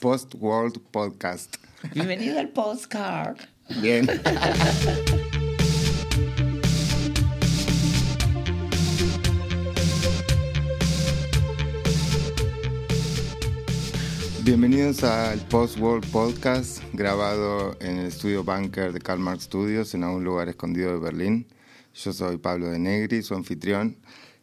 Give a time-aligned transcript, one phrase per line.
[0.00, 1.56] Post World Podcast.
[1.92, 3.36] Bienvenido al postcard.
[3.82, 4.08] Bien.
[14.42, 20.04] Bienvenidos al Post World Podcast, grabado en el estudio Bunker de Karl Marx Studios, en
[20.04, 21.46] algún lugar escondido de Berlín.
[21.92, 23.98] Yo soy Pablo de Negri, su anfitrión,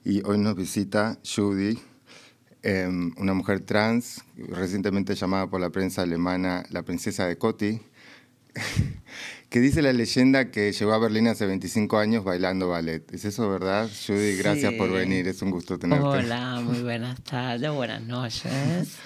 [0.05, 1.79] y hoy nos visita Judy,
[2.67, 7.79] em, una mujer trans, recientemente llamada por la prensa alemana la princesa de Coti,
[9.49, 13.09] que dice la leyenda que llegó a Berlín hace 25 años bailando ballet.
[13.13, 13.89] ¿Es eso verdad?
[14.05, 16.05] Judy, gracias por venir, es un gusto tenerte.
[16.05, 18.97] Hola, muy buenas tardes, buenas noches.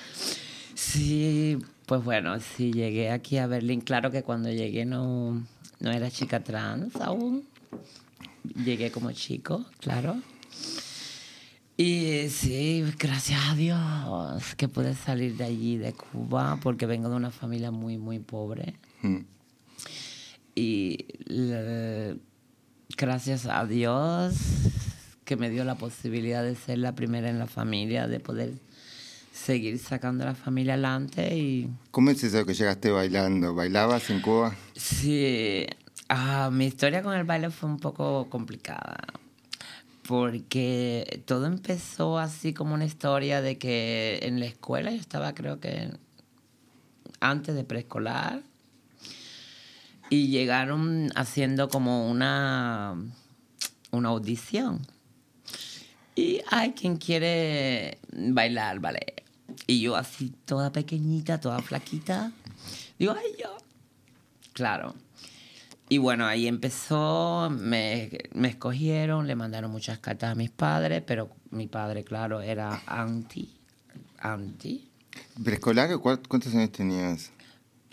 [0.74, 3.82] Sí, pues bueno, sí, llegué aquí a Berlín.
[3.82, 5.46] Claro que cuando llegué no,
[5.80, 7.46] no era chica trans aún.
[8.56, 10.18] Llegué como chico, claro.
[11.82, 17.16] Y sí, gracias a Dios que pude salir de allí, de Cuba, porque vengo de
[17.16, 18.76] una familia muy, muy pobre.
[19.02, 19.18] Mm.
[20.54, 22.18] Y le-
[22.96, 24.36] gracias a Dios
[25.26, 28.54] que me dio la posibilidad de ser la primera en la familia, de poder
[29.34, 31.36] seguir sacando a la familia adelante.
[31.36, 33.56] Y ¿Cómo es eso que llegaste bailando?
[33.56, 34.56] ¿Bailabas en Cuba?
[34.76, 35.66] sí,
[36.10, 38.98] ah, mi historia con el baile fue un poco complicada.
[40.08, 45.60] Porque todo empezó así como una historia de que en la escuela yo estaba creo
[45.60, 45.92] que
[47.20, 48.42] antes de preescolar
[50.10, 52.96] y llegaron haciendo como una,
[53.92, 54.86] una audición.
[56.16, 59.24] Y hay quien quiere bailar ballet.
[59.68, 62.32] Y yo así toda pequeñita, toda flaquita,
[63.00, 63.58] digo, ay yo.
[64.54, 64.96] Claro.
[65.92, 71.30] Y bueno, ahí empezó, me, me escogieron, le mandaron muchas cartas a mis padres, pero
[71.50, 73.54] mi padre, claro, era anti,
[74.20, 74.90] anti.
[75.44, 75.90] ¿Preescolar?
[76.00, 77.34] ¿Cuál- ¿Cuántos años tenías?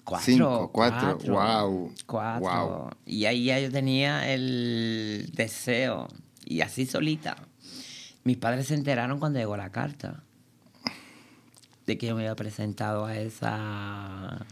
[0.04, 0.24] Cuatro.
[0.24, 2.40] Cinco, cuatro, cuatro, guau, Cuatro.
[2.40, 2.90] guau.
[3.04, 6.06] Y ahí ya yo tenía el deseo.
[6.44, 7.36] Y así solita.
[8.22, 10.22] Mis padres se enteraron cuando llegó la carta.
[11.84, 14.46] De que yo me había presentado a esa...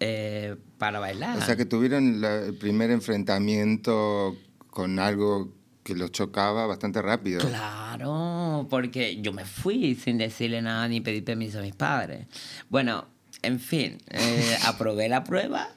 [0.00, 1.38] eh, para bailar.
[1.38, 4.36] O sea que tuvieron la- el primer enfrentamiento
[4.70, 5.52] con algo
[5.82, 7.40] que los chocaba bastante rápido.
[7.40, 12.26] Claro, porque yo me fui sin decirle nada ni pedir permiso a mis padres.
[12.68, 13.06] Bueno,
[13.42, 15.68] en fin, eh, aprobé la prueba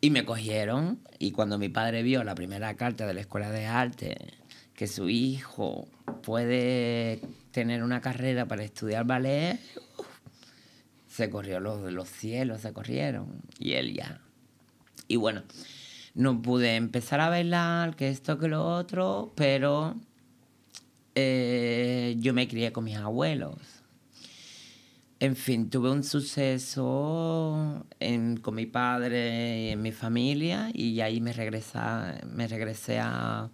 [0.00, 0.98] y me cogieron.
[1.18, 4.16] Y cuando mi padre vio la primera carta de la Escuela de Arte,
[4.74, 5.88] que su hijo
[6.22, 7.20] puede
[7.52, 9.58] tener una carrera para estudiar ballet,
[11.16, 13.40] se corrió los, los cielos, se corrieron.
[13.58, 14.20] Y él ya.
[15.08, 15.44] Y bueno,
[16.14, 19.96] no pude empezar a bailar, que esto, que lo otro, pero
[21.14, 23.56] eh, yo me crié con mis abuelos.
[25.18, 27.86] En fin, tuve un suceso
[28.42, 33.50] con mi padre y en mi familia y ahí me, regresa, me regresé a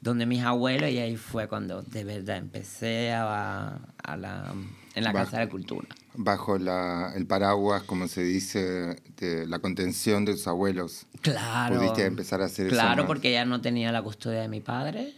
[0.00, 4.52] donde mis abuelos y ahí fue cuando de verdad empecé a, a la,
[4.94, 5.88] en la Casa de Cultura.
[6.14, 11.06] Bajo la- el paraguas, como se dice, de la contención de tus abuelos.
[11.22, 11.76] Claro.
[11.76, 13.06] Pudiste empezar a hacer eso Claro, más.
[13.06, 15.14] porque ya no tenía la custodia de mi padre,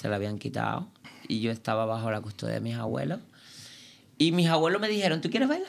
[0.00, 0.88] se la habían quitado,
[1.28, 3.20] y yo estaba bajo la custodia de mis abuelos.
[4.18, 5.68] Y mis abuelos me dijeron, ¿tú quieres bailar?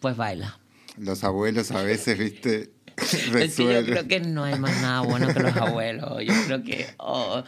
[0.00, 0.58] Pues baila.
[0.96, 2.72] Los abuelos a veces, viste,
[3.38, 6.24] Es que yo creo que no hay más nada bueno que los abuelos.
[6.24, 7.42] Yo creo que, oh,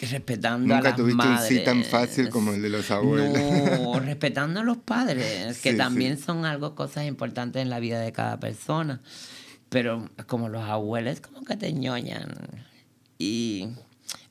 [0.00, 1.50] respetando a Nunca las tuviste madres.
[1.50, 3.30] un sí tan fácil como el de los abuelos.
[3.80, 6.24] No, respetando a los padres, que Sí, también sí.
[6.24, 9.00] son algo, cosas importantes en la vida de cada persona.
[9.68, 12.34] Pero como los abuelos, como que te ñoñan.
[13.18, 13.68] Y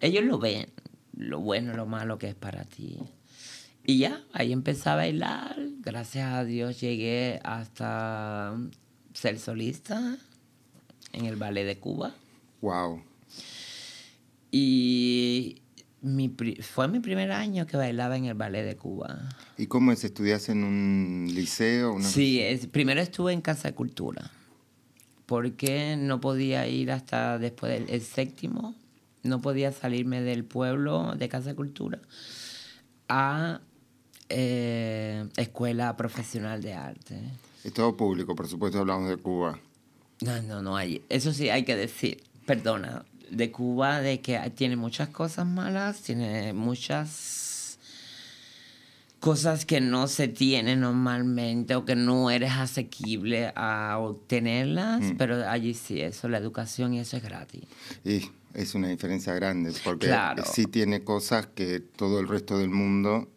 [0.02, 0.68] ellos lo ven,
[1.16, 2.98] lo bueno, lo malo que es para ti.
[3.86, 5.56] Y ya, ahí empecé a bailar.
[5.82, 8.54] Gracias a Dios llegué hasta
[9.14, 10.18] ser solista
[11.14, 12.14] en el ballet de Cuba.
[12.62, 13.02] Wow.
[14.52, 15.62] Y
[16.02, 19.20] mi fue mi primer año que bailaba en el ballet de Cuba.
[19.58, 20.04] ¿Y cómo es?
[20.04, 21.94] ¿Estudias en un liceo?
[21.94, 24.32] Una- Sí, es, primero estuve en Casa de Cultura,
[25.26, 28.76] porque no podía ir hasta después del el séptimo,
[29.24, 32.00] no podía salirme del pueblo de Casa de Cultura
[33.10, 33.60] a
[34.30, 37.20] eh, Escuela Profesional de Arte.
[37.64, 39.60] Es todo público, por supuesto, hablamos de Cuba.
[40.22, 41.02] No, no, no hay.
[41.10, 46.52] Eso sí hay que decir, perdona, de Cuba, de que tiene muchas cosas malas, tiene
[46.54, 47.78] muchas
[49.20, 55.18] cosas que no se tienen normalmente o que no eres asequible a obtenerlas, Mm.
[55.18, 57.64] pero allí sí, eso, la educación y eso es gratis.
[58.06, 60.44] Y es una diferencia grande, porque Claro.
[60.46, 63.28] sí tiene cosas que todo el resto del mundo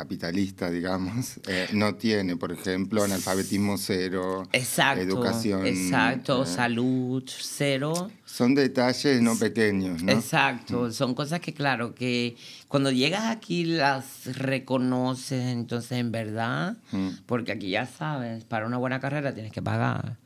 [0.00, 5.02] capitalista, digamos, eh, no tiene, por ejemplo, analfabetismo cero, Exacto.
[5.02, 5.66] educación.
[5.66, 8.10] Exacto, eh, salud cero.
[8.24, 10.12] Son detalles no pequeños, ¿no?
[10.12, 12.36] Exacto, son cosas que claro, que
[12.68, 17.08] cuando llegas aquí las reconoces entonces en verdad, Mm.
[17.26, 20.16] porque aquí ya sabes, para una buena carrera tienes que pagar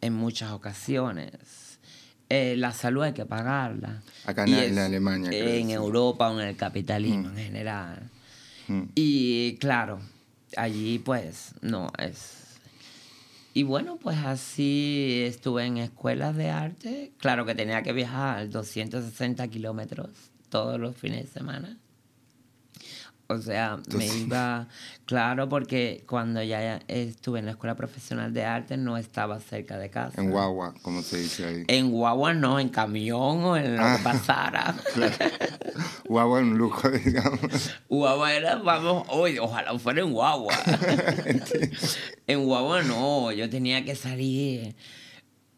[0.00, 1.30] en muchas ocasiones.
[2.30, 4.02] Eh, la salud hay que pagarla.
[4.26, 5.72] Acá en- Y en Alemania, creo, En sí.
[5.72, 8.10] Europa o en el capitalismo en general.
[8.94, 10.00] Y claro,
[10.56, 12.44] allí pues no es...
[13.54, 17.12] Y bueno, pues así estuve en escuelas de arte.
[17.18, 20.10] Claro que tenía que viajar 260 kilómetros
[20.48, 21.78] todos los fines de semana.
[23.30, 24.68] O sea, me iba,
[25.04, 29.90] claro, porque cuando ya estuve en la escuela profesional de arte no estaba cerca de
[29.90, 30.18] casa.
[30.20, 31.64] En guagua, como se dice ahí.
[31.68, 33.96] En guagua no, en camión o en lo Ah.
[33.98, 34.74] que pasara.
[36.06, 37.40] Guagua es un lujo, digamos.
[37.90, 40.54] Guagua era, vamos, hoy, ojalá fuera en guagua.
[42.26, 44.74] en guagua no, yo tenía que salir,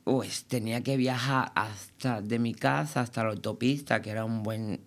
[0.02, 4.80] pues tenía que viajar hasta de mi casa hasta la autopista, que era un buen,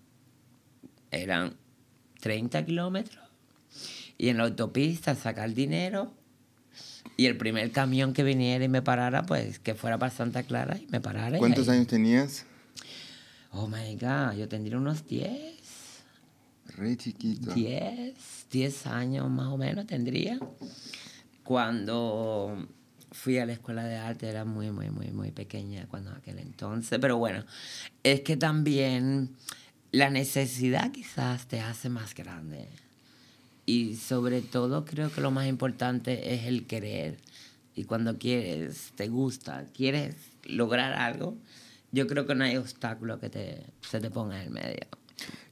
[1.11, 1.55] eran
[2.23, 3.21] 30 kilómetros.
[4.17, 6.13] Y en la autopista sacar dinero
[7.17, 10.77] y el primer camión que viniera y me parara, pues que fuera para Santa Clara
[10.77, 11.37] y me parara.
[11.37, 12.45] ¿Cuántos años tenías?
[13.51, 15.33] Oh my God, yo tendría unos 10.
[16.77, 17.53] Re chiquito.
[17.53, 18.15] 10,
[18.49, 20.39] 10 años más o menos tendría.
[21.43, 22.69] Cuando
[23.11, 26.99] fui a la escuela de arte era muy, muy, muy, muy pequeña cuando aquel entonces.
[27.01, 27.43] Pero bueno,
[28.01, 29.35] es que también
[29.93, 32.67] la necesidad quizás te hace más grande.
[33.65, 37.17] Y sobre todo creo que lo más importante es el querer.
[37.75, 41.37] Y cuando quieres, te gusta, quieres lograr algo,
[41.91, 44.87] yo creo que no hay obstáculo que te, se te ponga en el medio.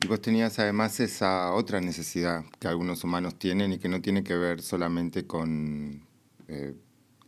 [0.04, 4.24] Y vos tenías además esa otra necesidad que algunos humanos tienen y que no tiene
[4.24, 6.02] que ver solamente con
[6.48, 6.74] eh,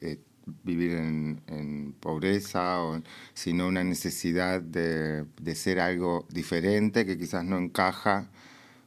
[0.01, 0.19] eh,
[0.63, 3.01] vivir en, pobreza, o,
[3.33, 8.29] sino una necesidad de, de ser algo diferente que quizás no encaja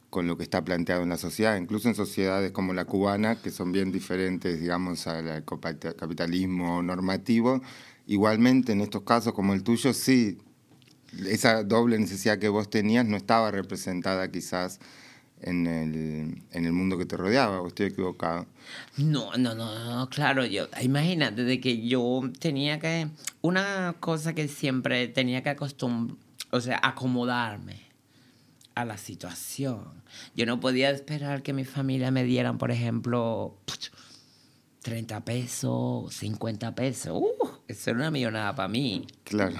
[0.09, 3.51] con lo que está planteado en la sociedad, incluso en sociedades como la cubana, que
[3.51, 7.61] son bien diferentes, digamos, al capitalismo normativo.
[8.05, 10.37] Igualmente, en estos casos como el tuyo, sí,
[11.27, 14.79] esa doble necesidad que vos tenías no estaba representada quizás
[15.41, 18.45] en el, en el mundo que te rodeaba, o estoy equivocado.
[18.97, 23.07] No, no, no, no, claro, yo, imagínate de que yo tenía que,
[23.41, 26.17] una cosa que siempre tenía que acostumbrar,
[26.51, 27.87] o sea, acomodarme
[28.75, 30.03] a la situación.
[30.35, 33.57] Yo no podía esperar que mi familia me dieran, por ejemplo,
[34.83, 37.19] 30 pesos, 50 pesos.
[37.19, 39.07] Uh, eso era una millonada para mí.
[39.23, 39.57] Claro.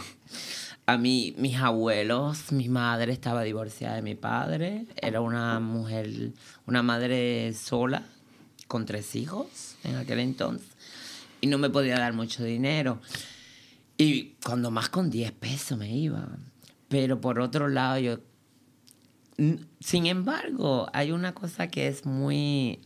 [0.90, 4.86] A mí, mis abuelos, mi madre estaba divorciada de mi padre.
[4.96, 6.32] Era una mujer,
[6.66, 8.04] una madre sola,
[8.68, 10.70] con tres hijos en aquel entonces.
[11.42, 13.02] Y no me podía dar mucho dinero.
[13.98, 16.26] Y cuando más con 10 pesos me iba.
[16.88, 18.20] Pero por otro lado, yo...
[19.82, 22.80] Sin embargo, hay una cosa que es muy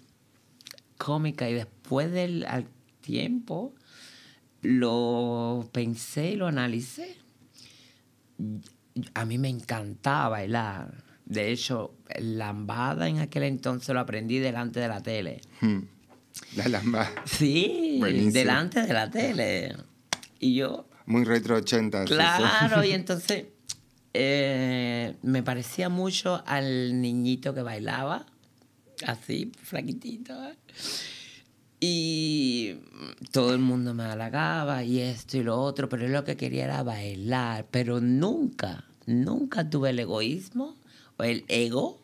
[0.98, 2.66] cómica y después del al
[3.02, 3.76] tiempo
[4.64, 7.21] lo pensé y lo analicé
[9.14, 11.04] a mí me encantaba bailar.
[11.26, 15.42] De hecho, lambada en aquel entonces lo aprendí delante de la tele.
[15.62, 15.80] Hmm.
[16.56, 17.10] La lamba.
[17.26, 18.32] Sí, Buenísimo.
[18.34, 19.76] delante de la tele.
[20.40, 22.06] Y yo, Muy retro 80.
[22.06, 23.46] claro, y entonces
[24.14, 28.26] eh, me parecía mucho al niñito que bailaba,
[29.06, 30.34] así, flaquitito.
[30.50, 30.56] ¿eh?
[31.84, 32.76] Y
[33.32, 36.66] todo el mundo me halagaba y esto y lo otro, pero yo lo que quería
[36.66, 40.76] era bailar, pero nunca, nunca tuve el egoísmo
[41.18, 42.00] o el ego,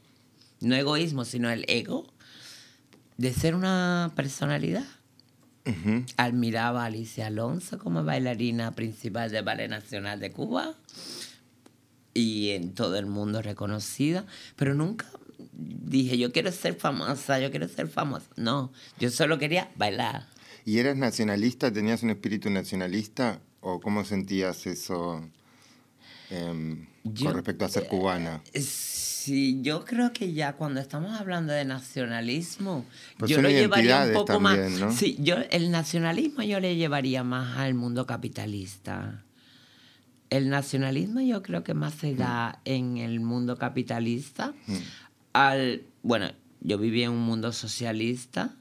[0.62, 2.07] no egoísmo, sino el ego
[3.17, 4.86] de ser una personalidad.
[6.15, 10.74] Admiraba a Alicia Alonso como bailarina principal del Ballet Nacional de Cuba
[12.15, 15.07] y en todo el mundo reconocida, pero nunca
[15.59, 18.27] dije yo quiero ser famosa, yo quiero ser famosa.
[18.35, 20.27] No, yo solo quería bailar.
[20.65, 21.71] ¿Y eras nacionalista?
[21.71, 23.39] ¿Tenías un espíritu nacionalista?
[23.61, 25.27] ¿O cómo sentías eso
[26.29, 28.41] em, Yo- con respecto a ser cubana?
[28.53, 32.85] Sí, yo creo que ya cuando estamos hablando de nacionalismo,
[33.17, 34.55] Pues yo lo llevaría un poco más.
[34.57, 34.91] también, ¿no?
[34.93, 39.23] Sí, yo el nacionalismo yo le llevaría más al mundo capitalista.
[40.29, 44.53] El nacionalismo yo creo que más se da en el mundo capitalista.
[45.38, 48.56] Al, bueno, yo viví en un mundo socialista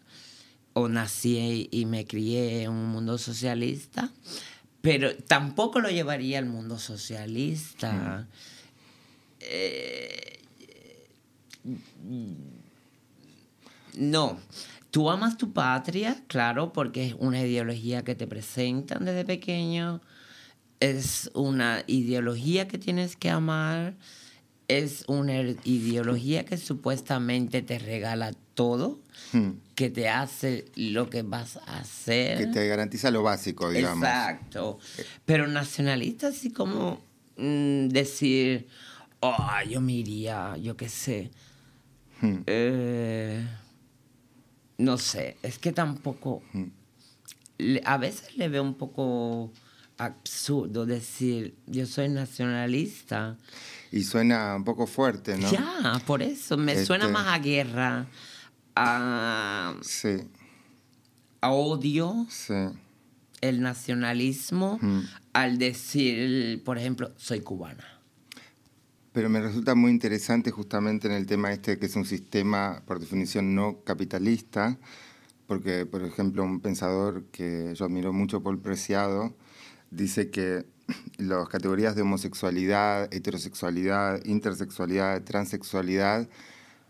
[0.75, 4.11] o nací y me crié en un mundo socialista,
[4.83, 8.27] pero tampoco lo llevaría al mundo socialista.
[9.41, 10.41] Eh,
[13.95, 14.39] no.
[14.91, 20.03] Tú amas tu patria, claro, porque es una ideología que te presentan desde pequeño.
[20.81, 23.95] Es una ideología que tienes que amar.
[24.69, 29.01] Es una ideología que supuestamente te regala todo,
[29.33, 29.51] Hmm.
[29.75, 32.39] que te hace lo que vas a hacer.
[32.39, 34.03] Que te garantiza lo básico, digamos.
[34.07, 34.79] Exacto.
[35.25, 37.01] Pero nacionalista, así como
[37.37, 38.67] mm, decir,
[39.21, 39.37] oh,
[39.69, 41.31] yo me iría, yo qué sé.
[42.21, 42.39] Hmm.
[42.47, 43.47] Eh,
[44.79, 46.43] no sé, es que tampoco.
[46.53, 46.67] Hmm.
[47.85, 49.51] a veces le veo un poco
[49.99, 53.37] absurdo decir, yo soy nacionalista.
[53.93, 55.51] Y suena un poco fuerte, ¿no?
[55.51, 58.07] Ya, por eso, me suena Este- más a guerra,
[58.75, 60.17] a, Sí,
[61.41, 62.27] a odio.
[62.29, 62.55] sí.
[63.43, 65.01] el nacionalismo Mm.
[65.35, 67.85] al decir, por ejemplo, soy cubana.
[69.13, 72.99] Pero me resulta muy interesante justamente en el tema este que es un sistema, por
[72.99, 74.79] definición, no capitalista,
[75.47, 79.37] porque, por ejemplo, un pensador que yo admiro mucho, Paul Preciado,
[79.91, 80.65] dice que
[81.19, 86.29] las categorías de homosexualidad, heterosexualidad, intersexualidad, transexualidad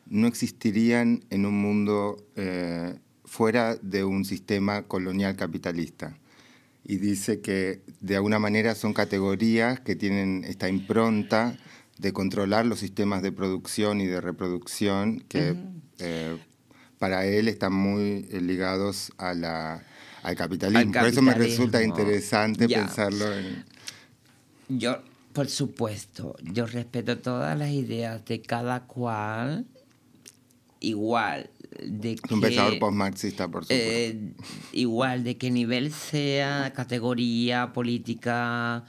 [0.09, 6.17] no existirían en un mundo eh, fuera de un sistema colonial capitalista.
[6.85, 11.59] Y dice que de alguna manera son categorías que tienen esta impronta
[11.99, 15.57] de controlar los sistemas de producción y de reproducción que
[15.99, 16.39] eh,
[16.99, 19.83] para él están muy eh, ligados a la,
[20.23, 20.93] al, capitalismo.
[20.95, 23.65] Al Por eso me resulta interesante pensarlo en...
[24.69, 24.99] Yo,
[25.33, 29.67] por supuesto, yo respeto todas las ideas de cada cual,
[30.81, 31.51] igual
[31.83, 33.85] de Es un que, pensador postmarxista, por supuesto.
[33.85, 34.33] eh,
[34.73, 38.85] igual de qué nivel sea, categoría, política,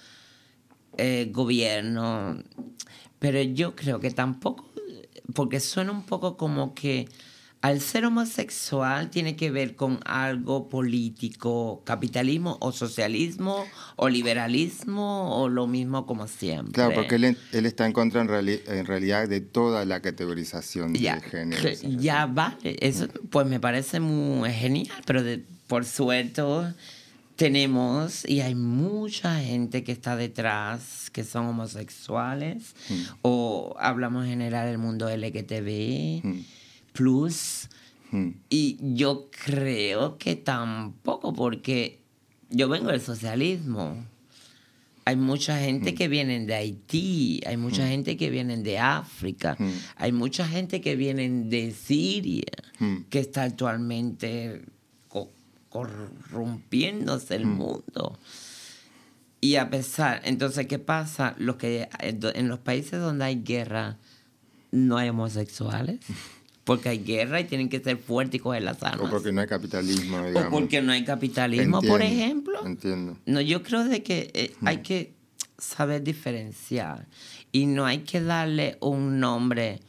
[0.98, 2.42] eh, gobierno.
[3.20, 4.72] Pero yo creo que tampoco,
[5.34, 7.08] porque suena un poco como que
[7.62, 15.50] al ser homosexual tiene que ver con algo político, capitalismo o socialismo o liberalismo o
[15.50, 16.74] lo mismo como siempre.
[16.74, 20.94] Claro, porque él, él está en contra en, reali- en realidad de toda la categorización
[20.94, 21.70] ya, de género.
[22.00, 26.44] ya vale, eso pues me parece muy genial, pero de- por suerte
[27.36, 32.94] tenemos y hay mucha gente que está detrás que son homosexuales Mm.
[33.22, 36.40] o hablamos en general del mundo LGTB Mm.
[36.98, 37.70] Plus
[38.10, 38.30] Mm.
[38.50, 42.00] y yo creo que tampoco porque
[42.50, 43.98] yo vengo del socialismo.
[45.04, 49.58] Hay mucha gente que vienen de Haití, hay mucha gente que vienen de África,
[49.98, 52.44] hay mucha gente que vienen de Siria,
[53.10, 54.64] que está actualmente
[55.10, 55.32] co-
[55.70, 58.18] corrompiéndose el mundo.
[59.42, 61.36] Y a pesar, entonces, ¿qué pasa?
[61.38, 63.98] Los que, en los países donde hay guerra,
[64.72, 66.00] no hay homosexuales,
[66.68, 69.08] porque hay guerra y tienen que ser fuertes y coger las armas.
[69.08, 70.52] O porque no hay capitalismo, O digamos.
[70.52, 72.64] porque no hay capitalismo, por ejemplo.
[72.66, 73.18] Entiendo.
[73.26, 75.14] No, yo creo de que eh, hay que
[75.58, 77.08] saber diferenciar
[77.54, 79.80] y no hay que darle un nombre,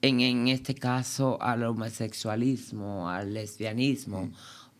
[0.00, 4.32] en, en este caso, al homosexualismo, al lesbianismo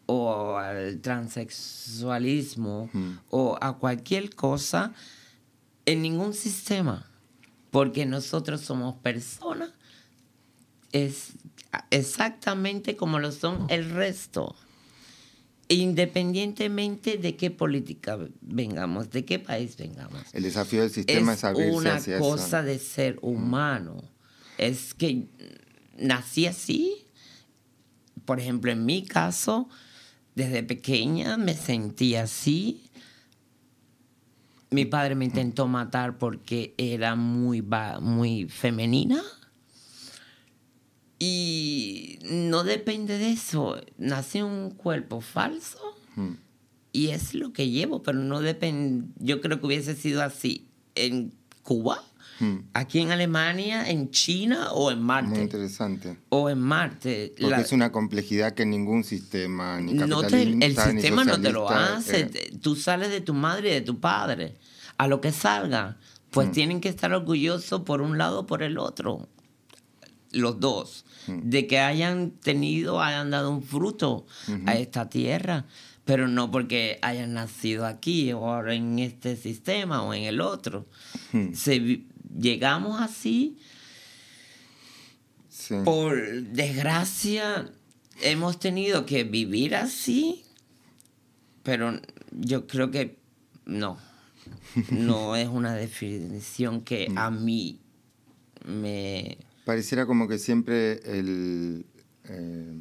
[0.07, 2.89] o al transexualismo
[3.29, 4.95] o a cualquier cosa
[5.85, 7.05] en ningún sistema,
[7.71, 9.73] porque nosotros somos personas
[10.95, 11.33] es
[11.91, 14.55] exactamente como lo son el resto
[15.69, 20.23] independientemente de qué política vengamos, de qué país vengamos.
[20.33, 22.67] El desafío del sistema es, Es una hacia cosa eso.
[22.67, 24.03] de ser humano.
[24.59, 25.27] Es que
[25.97, 27.07] nací así.
[28.25, 29.69] Por ejemplo, en mi caso,
[30.35, 32.83] desde pequeña me sentí así.
[34.71, 37.65] Mi padre me intentó matar porque era muy,
[38.01, 39.23] muy femenina.
[41.27, 43.81] Y no depende de eso.
[43.99, 45.79] Nací en un cuerpo falso
[46.17, 46.35] Mm.
[46.93, 49.07] y es lo que llevo, pero no depende.
[49.19, 52.03] Yo creo que hubiese sido así en Cuba,
[52.41, 52.57] Mm.
[52.75, 55.41] aquí en Alemania, en China o en Muy Marte.
[55.43, 56.19] interesante.
[56.29, 57.33] O en Marte.
[57.41, 61.25] Porque La- es una complejidad que ningún sistema, ni no te- capitalista, el ni sistema
[61.25, 62.21] no te lo hace.
[62.35, 64.57] eh, Tú sales de tu madre y de tu padre.
[64.99, 65.97] A lo que salga,
[66.31, 69.29] pues tienen que estar orgullosos por un lado o por el otro.
[70.35, 71.05] Los dos.
[71.27, 74.27] De que hayan tenido, hayan dado un fruto
[74.67, 75.65] a esta tierra.
[76.05, 80.87] Pero no porque hayan nacido aquí o ahora en este sistema o en el otro.
[81.55, 82.07] Se vi-
[82.39, 83.57] llegamos así
[85.49, 85.77] sí.
[85.85, 87.71] por desgracia,
[88.21, 90.45] hemos tenido que vivir así,
[91.63, 92.01] pero
[92.33, 93.17] yo creo que
[93.65, 93.97] no.
[94.91, 97.81] No es una definición que a mí
[98.67, 99.39] me...
[99.65, 101.87] Pareciera como que siempre el,
[102.25, 102.79] eh,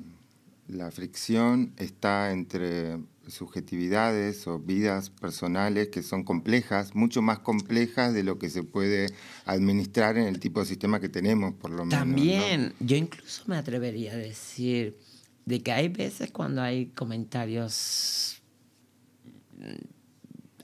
[0.68, 8.24] la fricción está entre subjetividades o vidas personales que son complejas, mucho más complejas de
[8.24, 9.08] lo que se puede
[9.46, 12.00] administrar en el tipo de sistema que tenemos, por lo menos.
[12.00, 14.98] También, yo incluso me atrevería a decir
[15.46, 18.42] de que hay veces cuando hay comentarios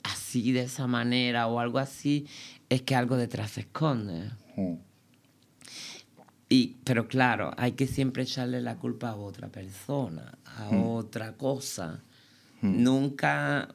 [0.04, 2.26] así, de esa manera o algo así,
[2.70, 4.32] es que algo detrás se esconde.
[4.56, 4.89] Mm.
[6.50, 12.02] Y, pero claro, hay que siempre echarle la culpa a otra persona, a otra cosa.
[12.62, 13.74] Nunca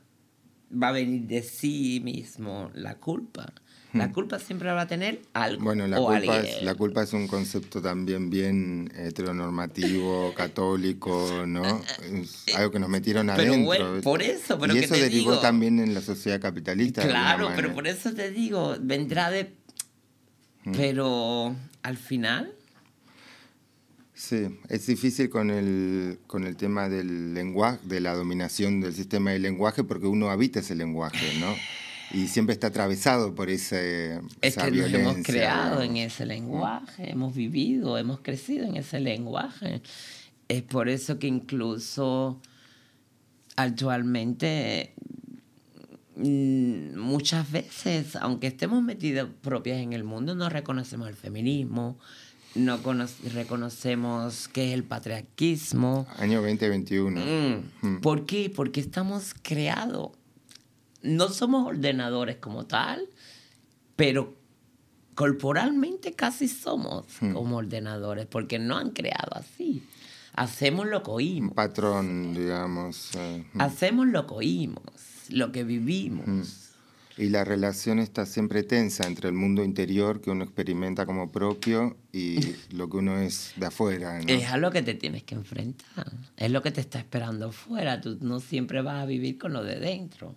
[0.83, 3.53] va a venir de sí mismo la culpa.
[3.93, 5.63] La culpa siempre va a tener algo.
[5.63, 6.57] Bueno, la, o culpa alguien.
[6.57, 11.81] es, la culpa es un concepto también bien heteronormativo, católico, ¿no?
[12.13, 13.65] Es algo que nos metieron Pero adentro.
[13.67, 17.07] bueno, por eso, pero y que eso te derivó digo- también en la sociedad capitalista.
[17.07, 19.55] Claro, pero por eso te digo, vendrá de...
[20.73, 22.53] Pero al final,
[24.15, 29.33] Sí, es difícil con el, con el tema del lenguaje, de la dominación del sistema
[29.33, 31.53] del lenguaje, porque uno habita ese lenguaje, ¿no?
[32.13, 35.01] Y siempre está atravesado por ese, es esa que nos violencia.
[35.01, 39.83] hemos creado en ese lenguaje, hemos vivido, hemos crecido en ese lenguaje.
[40.47, 42.41] Es por eso que incluso
[43.57, 44.95] actualmente
[46.15, 51.99] mm, muchas veces, aunque estemos metidos propias en el mundo, no reconocemos el feminismo,
[52.55, 56.07] no cono- reconocemos qué es el patriarquismo.
[56.19, 57.21] Año 2021.
[57.83, 58.01] Mm.
[58.01, 58.51] ¿Por qué?
[58.55, 60.11] Porque estamos creados.
[61.03, 63.07] No somos ordenadores como tal,
[63.97, 64.35] pero
[65.15, 69.83] corporalmente casi somos como ordenadores, porque no han creado así.
[70.35, 71.55] Hacemos lo que Un oímos.
[71.55, 73.11] patrón, digamos.
[73.15, 74.83] eh, Hacemos lo que oímos,
[75.29, 76.64] lo que vivimos.
[77.17, 81.97] Y la relación está siempre tensa entre el mundo interior que uno experimenta como propio
[82.13, 82.41] y
[82.73, 84.21] lo que uno es de afuera.
[84.21, 84.29] ¿no?
[84.29, 86.11] Es a lo que te tienes que enfrentar.
[86.37, 88.01] Es lo que te está esperando afuera.
[88.01, 90.35] Tú no siempre vas a vivir con lo de dentro.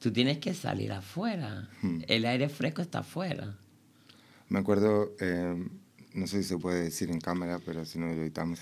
[0.00, 1.68] Tú tienes que salir afuera.
[2.08, 3.54] El aire fresco está afuera.
[4.48, 5.68] Me acuerdo, eh,
[6.14, 8.60] no sé si se puede decir en cámara, pero si no lo editamos.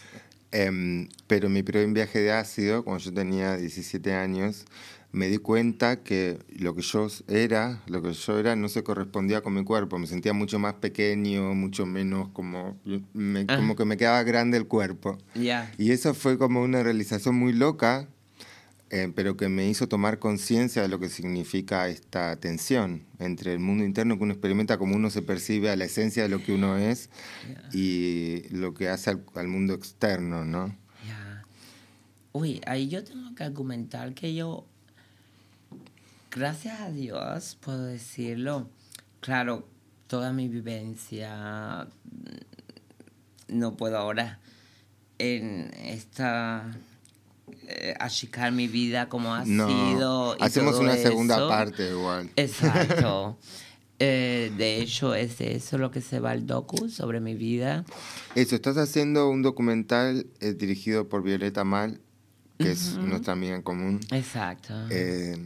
[0.51, 4.65] Em, pero mi primer viaje de ácido, cuando yo tenía 17 años,
[5.13, 9.41] me di cuenta que lo que yo era, lo que yo era, no se correspondía
[9.43, 9.99] con mi cuerpo.
[9.99, 12.79] Me sentía mucho más pequeño, mucho menos como,
[13.15, 13.57] me- Ah.
[13.57, 15.19] como que me quedaba grande el cuerpo.
[15.35, 15.73] Ya.
[15.79, 18.09] Y eso fue como una realización muy loca,
[18.91, 23.59] eh, pero que me hizo tomar conciencia de lo que significa esta tensión entre el
[23.59, 26.53] mundo interno que uno experimenta, como uno se percibe a la esencia de lo que
[26.53, 27.11] uno es
[27.73, 30.75] y lo que hace al, al mundo externo, ¿no?
[32.33, 34.65] Uy, ahí yo tengo que argumentar que yo,
[36.31, 38.69] gracias a Dios, puedo decirlo.
[39.21, 39.67] Claro,
[40.07, 41.89] toda mi vivencia,
[43.49, 44.39] mm, no puedo ahora
[45.19, 46.77] en esta
[47.67, 50.37] eh, achicar mi vida como ha No, sido.
[50.39, 51.49] y hacemos todo una segunda eso.
[51.49, 52.31] parte igual.
[52.37, 53.39] Exacto.
[54.01, 57.85] Eh, de hecho, es eso lo que se va el docu sobre mi vida.
[58.37, 62.01] Eso, estás haciendo un documental eh, dirigido por Violeta Mal,
[62.61, 63.99] que es nuestra amiga en común.
[64.13, 64.73] Exacto.
[64.91, 65.37] Eh,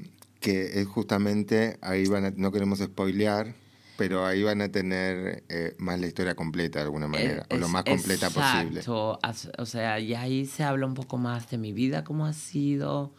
[0.40, 3.54] que es justamente, ahí van a, no queremos spoilear,
[3.96, 7.66] pero ahí van a tener eh, más la historia completa de alguna manera, o lo
[7.66, 8.80] Es- más completa posible.
[8.80, 9.18] exacto.
[9.22, 12.32] As- O sea, y ahí se habla un poco más de mi vida, cómo ha
[12.32, 13.12] sido,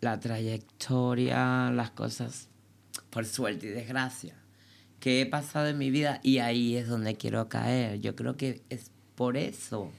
[0.00, 2.48] la trayectoria, las cosas,
[3.10, 4.34] por suerte y desgracia,
[5.00, 8.00] que he pasado en mi vida y ahí es donde quiero caer.
[8.00, 9.90] Yo creo que es por eso,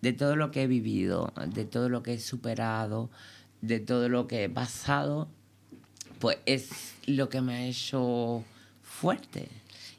[0.00, 3.10] de todo lo que he vivido, de todo lo que he superado,
[3.60, 5.28] de todo lo que he pasado,
[6.20, 8.44] pues es lo que me ha hecho
[9.00, 9.48] fuerte.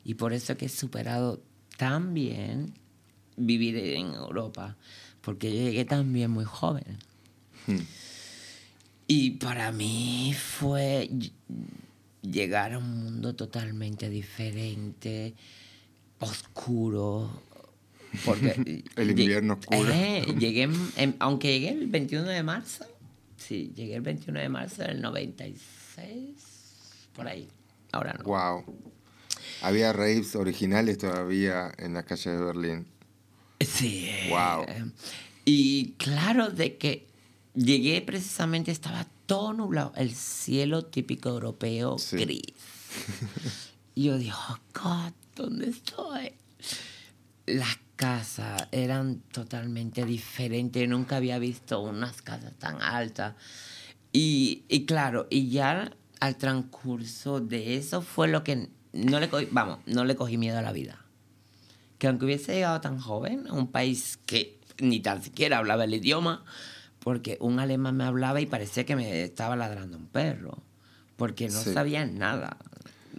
[0.05, 1.41] Y por eso que he superado
[1.77, 2.73] tan bien
[3.37, 4.75] vivir en Europa,
[5.21, 6.97] porque yo llegué también muy joven.
[7.67, 7.79] Hmm.
[9.07, 11.31] Y para mí fue ll-
[12.21, 15.33] llegar a un mundo totalmente diferente,
[16.19, 17.41] oscuro.
[18.25, 19.89] Porque El invierno oscuro.
[19.91, 20.63] Eh, llegué,
[20.97, 22.85] en- aunque llegué el 21 de marzo,
[23.37, 26.29] sí, llegué el 21 de marzo del 96,
[27.15, 27.47] por ahí.
[27.91, 28.23] Ahora no.
[28.25, 28.63] Wow.
[29.61, 32.87] Había raves originales todavía en las calles de Berlín.
[33.59, 34.09] Sí.
[34.29, 34.65] Guau.
[35.45, 37.07] Y claro, de que
[37.55, 42.17] llegué precisamente, estaba todo nublado, el cielo típico europeo Sí.
[42.17, 42.41] gris.
[43.95, 46.31] y yo dije, oh God, ¿dónde estoy?
[47.45, 53.35] Las casas eran totalmente diferentes, nunca había visto unas casas tan altas.
[54.13, 59.47] Y, y claro, y ya al transcurso de eso fue lo que no le cogí,
[59.51, 61.05] vamos, no le cogí miedo a la vida
[61.97, 65.93] que aunque hubiese llegado tan joven a un país que ni tan siquiera hablaba el
[65.93, 66.45] idioma,
[66.99, 70.63] porque un alemán me hablaba y parecía que me estaba ladrando un perro,
[71.17, 71.73] porque no Sí.
[71.73, 72.55] sabía nada,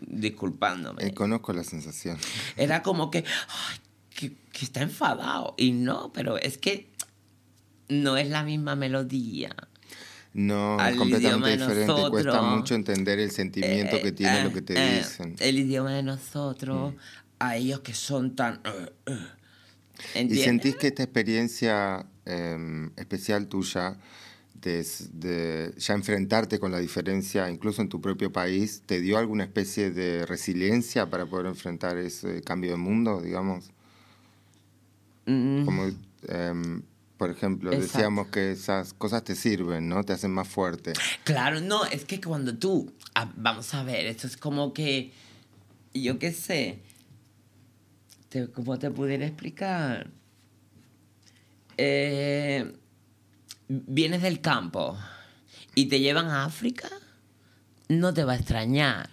[0.01, 1.05] disculpándome.
[1.07, 2.17] Eh, conozco la sensación.
[2.57, 5.55] Era como que, ay, que, que está enfadado.
[5.59, 6.89] Y no, pero es que
[7.91, 9.55] no es la misma melodía.
[10.33, 12.03] No, Al es completamente diferente.
[12.11, 15.35] Cuesta mucho entender el sentimiento Eh, que tiene eh, lo que te eh, dicen.
[15.41, 16.95] El idioma de nosotros,
[17.39, 18.61] a ellos que son tan...
[18.65, 20.27] eh, eh.
[20.29, 23.99] ¿Y sentís que esta experiencia eh, especial tuya,
[24.55, 29.45] de, de ya enfrentarte con la diferencia, incluso en tu propio país, te dio alguna
[29.45, 33.71] especie de resiliencia para poder enfrentar ese cambio de mundo, digamos?
[35.27, 35.91] Mm, Como,
[36.29, 36.83] em,
[37.21, 37.93] por ejemplo, Exacto.
[37.99, 40.03] decíamos que esas cosas te sirven, ¿no?
[40.05, 40.95] Te hacen más fuerte.
[41.23, 45.13] Claro, no, es que cuando tú, ah, vamos a ver, esto es como que,
[45.93, 46.79] yo qué sé,
[48.31, 50.09] te, ¿cómo te pudiera explicar?
[51.77, 52.73] Eh,
[53.69, 54.97] vienes del campo
[55.75, 56.89] y te llevan a África,
[57.89, 59.11] no te va a extrañar.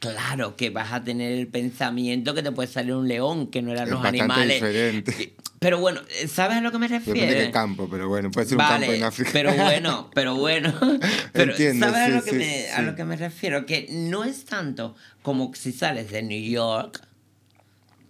[0.00, 3.70] Claro que vas a tener el pensamiento que te puede salir un león, que no
[3.70, 4.54] eran Es los animales.
[4.60, 5.36] diferente.
[5.60, 7.20] Pero bueno, ¿sabes a lo que me refiero?
[7.20, 9.30] Depende de qué campo, pero bueno, puede ser un campo en África.
[9.30, 10.72] Pero bueno, pero bueno.
[11.34, 13.66] Pero Entiendo, ¿sabes a, lo que sí, me, a lo que me refiero?
[13.66, 17.06] Que no es tanto como si sales de New York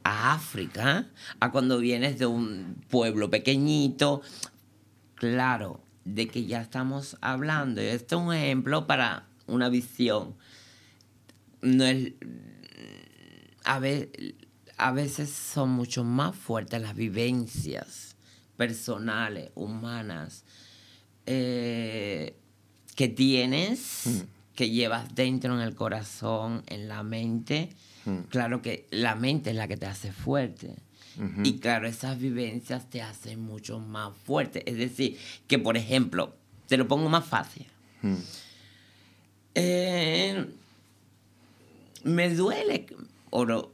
[0.05, 1.09] a África,
[1.41, 4.23] a cuando vienes de un pueblo pequeñito.
[5.17, 7.83] Claro, de que ya estamos hablando.
[7.83, 10.37] Y Este es un ejemplo para una visión.
[11.63, 12.13] No es,
[13.65, 14.37] a, ve-
[14.81, 18.17] a veces son mucho más fuertes las vivencias
[18.57, 20.45] personales, humanas,
[21.27, 22.35] eh,
[22.97, 27.69] que tienes, que llevas dentro en el corazón, en la mente.
[28.07, 28.21] Mm.
[28.31, 30.77] Claro que la mente es la que te hace fuerte.
[31.45, 34.63] Y claro, esas vivencias te hacen mucho más fuerte.
[34.71, 36.35] Es decir, que por ejemplo,
[36.67, 37.67] te lo pongo más fácil.
[38.01, 38.15] Mm.
[39.57, 40.47] Eh,
[42.05, 42.87] me duele,
[43.29, 43.71] o no,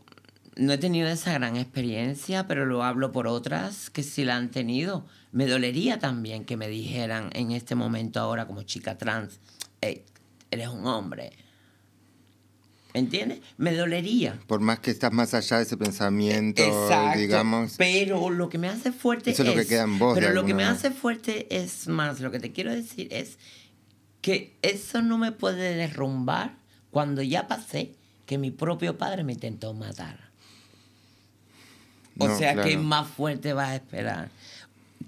[0.56, 4.50] no he tenido esa gran experiencia, pero lo hablo por otras que sí la han
[4.50, 5.06] tenido.
[5.32, 9.38] Me dolería también que me dijeran en este momento ahora como chica trans,
[9.80, 10.02] "Ey,
[10.50, 11.32] eres un hombre.
[12.94, 13.40] ¿Entiendes?
[13.58, 14.38] Me dolería.
[14.46, 17.18] Por más que estás más allá de ese pensamiento, Exacto.
[17.18, 17.74] digamos.
[17.76, 20.40] Pero lo que me hace fuerte Eso es lo que queda en vos, Pero lo
[20.46, 20.70] que me manera.
[20.72, 23.36] hace fuerte es más, lo que te quiero decir es
[24.22, 26.56] que eso no me puede derrumbar
[26.90, 30.25] cuando ya pasé que mi propio padre me intentó matar.
[32.18, 32.68] O No, sea, claro.
[32.68, 34.28] ¿qué más fuerte vas a esperar?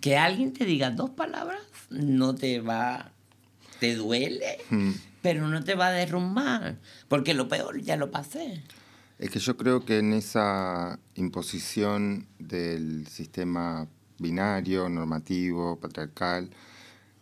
[0.01, 3.11] Que alguien te diga dos palabras no te va,
[3.81, 4.91] te duele, Mm.
[5.23, 6.77] pero no te va a derrumbar,
[7.09, 8.63] porque lo peor ya lo pasé.
[9.19, 16.51] Es que yo creo que en esa imposición del sistema binario, normativo, patriarcal,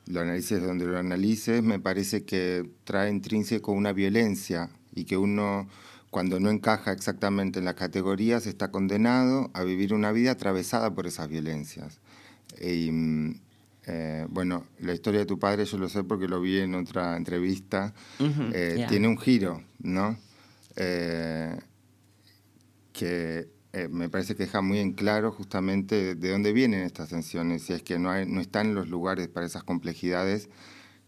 [0.07, 5.16] lo analices de donde lo analices, me parece que trae intrínseco una violencia y que
[5.16, 5.68] uno,
[6.16, 11.07] cuando no encaja exactamente en las categorías, está condenado a vivir una vida atravesada por
[11.07, 12.00] esas violencias.
[12.59, 13.40] Y, mm,
[13.87, 17.18] eh, bueno, la historia de tu padre yo lo sé porque lo vi en otra
[17.18, 17.92] entrevista.
[18.18, 18.87] Ujú, Eh, ya.
[18.87, 20.16] Tiene un giro, ¿no?
[20.76, 21.55] Eh,
[22.94, 27.68] que eh, me parece que deja muy en claro justamente de dónde vienen estas tensiones,
[27.68, 30.48] y es que no, hay, no están los lugares para esas complejidades,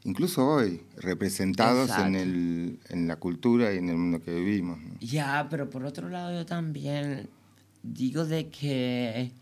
[0.04, 4.80] incluso hoy, representados en, el, en la cultura y en el mundo que vivimos.
[4.80, 4.94] ¿no?
[5.00, 7.28] Ya, pero por otro lado yo también
[7.82, 9.32] digo de que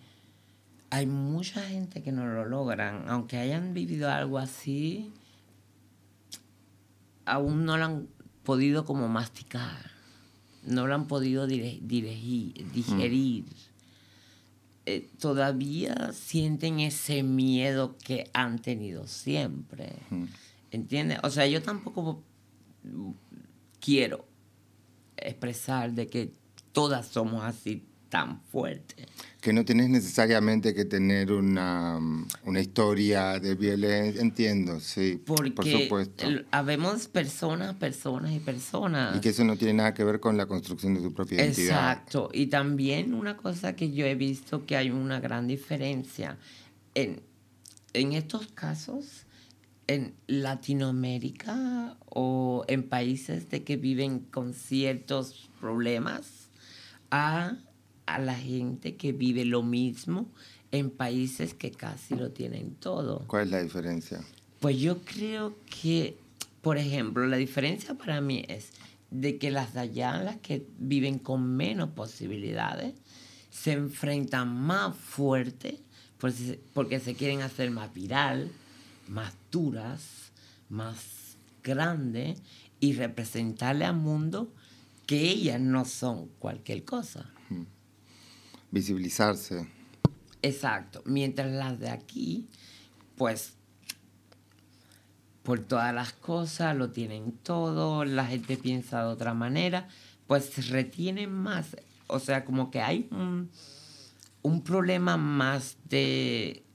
[0.90, 5.12] hay mucha gente que no lo logran, aunque hayan vivido algo así,
[7.24, 8.08] aún no lo han
[8.44, 9.90] podido como masticar,
[10.64, 13.44] no lo han podido digerir.
[14.88, 19.96] Eh, todavía sienten ese miedo que han tenido siempre.
[20.10, 20.24] Mm.
[20.70, 21.18] ¿Entiendes?
[21.22, 22.22] O sea, yo tampoco
[23.80, 24.26] quiero
[25.16, 26.32] expresar de que
[26.72, 29.06] todas somos así tan fuertes.
[29.40, 31.98] Que no tenés necesariamente que tener una,
[32.44, 36.26] una historia de violencia, entiendo, sí, Porque por supuesto.
[36.26, 39.16] el- habemos personas, personas y personas.
[39.16, 41.92] Y que eso no tiene nada que ver con la construcción de tu propia identidad.
[41.92, 42.30] Exacto.
[42.32, 46.38] Y también una cosa que yo he visto que hay una gran diferencia.
[46.94, 47.20] En,
[47.92, 49.25] en estos casos,
[49.86, 56.48] en Latinoamérica o en países de que viven con ciertos problemas,
[57.10, 57.56] a,
[58.06, 60.28] a la gente que vive lo mismo
[60.72, 63.24] en países que casi lo tienen todo.
[63.26, 64.20] ¿Cuál es la diferencia?
[64.60, 66.16] Pues yo creo que,
[66.62, 68.70] por ejemplo, la diferencia para mí es
[69.10, 72.94] de que las de allá, las que viven con menos posibilidades,
[73.50, 75.80] se enfrentan más fuerte
[76.18, 78.50] porque, porque se quieren hacer más viral,
[79.08, 80.32] más duras,
[80.68, 82.36] más grande
[82.80, 84.52] y representarle al mundo
[85.06, 87.30] que ellas no son cualquier cosa.
[88.70, 89.68] Visibilizarse.
[90.42, 91.02] Exacto.
[91.06, 92.48] Mientras las de aquí,
[93.16, 93.54] pues,
[95.42, 99.88] por todas las cosas, lo tienen todo, la gente piensa de otra manera,
[100.26, 101.76] pues se retienen más.
[102.08, 103.50] O sea, como que hay un,
[104.42, 106.65] un problema más de...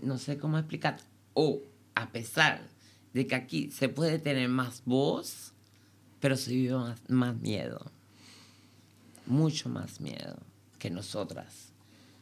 [0.00, 0.98] No sé cómo explicar.
[1.34, 1.60] O
[1.94, 2.60] a pesar
[3.12, 5.52] de que aquí se puede tener más voz,
[6.20, 7.90] pero se vive más, más miedo.
[9.26, 10.38] Mucho más miedo
[10.78, 11.72] que nosotras.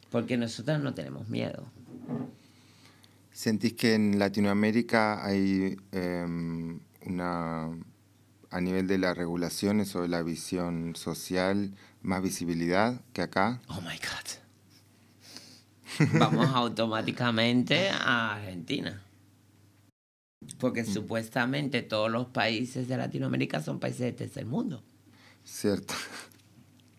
[0.09, 1.63] Porque nosotras no tenemos miedo.
[3.31, 7.69] ¿Sentís que en Latinoamérica hay em, una,
[8.49, 13.61] a nivel de las regulaciones o de la visión social, más visibilidad que acá?
[13.67, 14.46] Oh my God.
[16.13, 19.01] Vamos automáticamente a Argentina.
[20.59, 20.93] Porque Mm.
[20.93, 24.83] supuestamente todos los países de Latinoamérica son países de tercer mundo.
[25.43, 25.93] Cierto.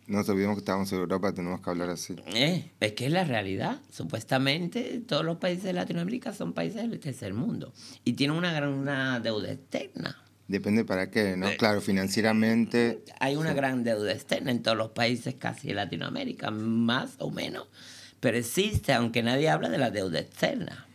[0.06, 2.16] No nos olvidemos que estamos en Europa, tenemos que hablar así.
[2.34, 3.78] Eh, es que es la realidad.
[3.92, 7.74] Supuestamente todos los países de Latinoamérica son países del tercer mundo.
[8.04, 10.16] Y tienen una gran una deuda externa.
[10.48, 11.46] Depende para qué, Eh, ¿no?
[11.58, 17.16] Claro, financieramente, Hay una gran deuda externa en todos los países casi de Latinoamérica, más
[17.18, 17.66] o menos.
[18.20, 20.86] Pero existe, aunque nadie habla de la deuda externa.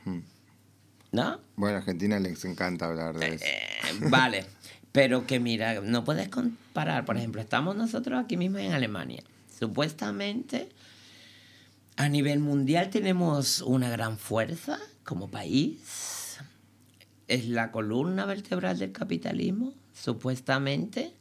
[1.12, 1.40] ¿No?
[1.56, 3.46] bueno, a Argentina les encanta hablar de eso.
[3.46, 4.46] Eh, vale.
[4.92, 7.06] Pero que mira, no puedes comparar.
[7.06, 9.24] Por ejemplo, estamos nosotros aquí mismo en Alemania.
[9.60, 10.70] Supuestamente,
[11.96, 16.40] a nivel mundial tenemos una gran fuerza como país.
[17.28, 21.14] Es la columna vertebral del capitalismo, supuestamente,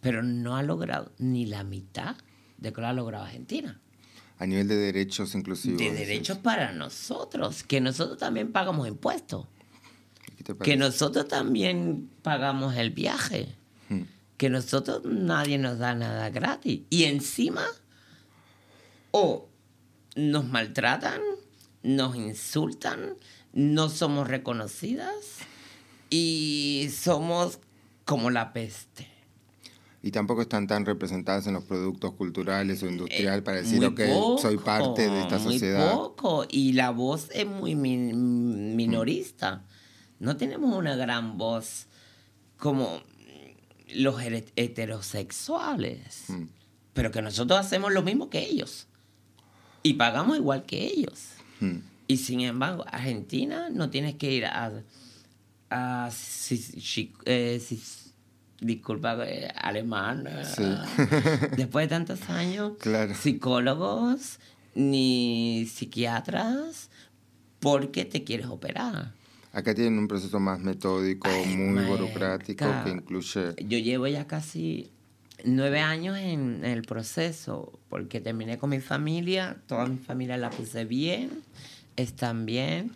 [0.00, 2.16] pero no ha logrado ni la mitad
[2.58, 3.80] de lo que lo ha logrado Argentina.
[4.42, 5.78] A nivel de derechos inclusivos.
[5.78, 9.46] De derechos para nosotros, que nosotros también pagamos impuestos.
[10.36, 13.54] ¿Qué te Que nosotros también pagamos el viaje.
[13.88, 14.02] Hmm.
[14.38, 16.80] Que nosotros nadie nos da nada gratis.
[16.90, 17.64] Y encima,
[19.12, 19.48] o
[20.16, 21.20] nos maltratan,
[21.84, 23.14] nos insultan,
[23.52, 25.14] no somos reconocidas
[26.10, 27.60] y somos
[28.04, 29.11] como la peste.
[30.04, 34.38] Y tampoco están tan representadas en los productos culturales o industrial para decir, Muy ok,
[34.40, 35.92] soy parte de esta muy sociedad.
[35.94, 36.44] poco.
[36.50, 39.64] Y la voz es muy min- minorista.
[40.18, 41.86] No tenemos una gran voz
[42.56, 43.00] como
[43.94, 44.16] los
[44.56, 46.24] heterosexuales.
[46.28, 46.44] Mm.
[46.94, 48.86] Pero que nosotros hacemos lo mismo que ellos.
[49.82, 51.28] Y pagamos igual que ellos.
[51.60, 51.76] Mm.
[52.08, 54.82] Y sin embargo, Argentina no tienes que ir a.
[55.70, 56.10] a
[57.24, 57.60] eh,
[58.62, 60.26] disculpa, eh, alemán.
[60.26, 60.62] eh, Sí.
[61.56, 63.14] después de tantos años, Claro.
[63.14, 64.38] psicólogos
[64.74, 66.90] ni psiquiatras,
[67.60, 69.12] porque te quieres operar.
[69.52, 73.54] Acá tienen un proceso más metódico, Ay, muy burocrático, que incluye...
[73.68, 74.90] Yo llevo ya casi
[75.44, 80.86] nueve años en el proceso, porque terminé con mi familia, toda mi familia la puse
[80.86, 81.42] bien,
[81.96, 82.92] están bien,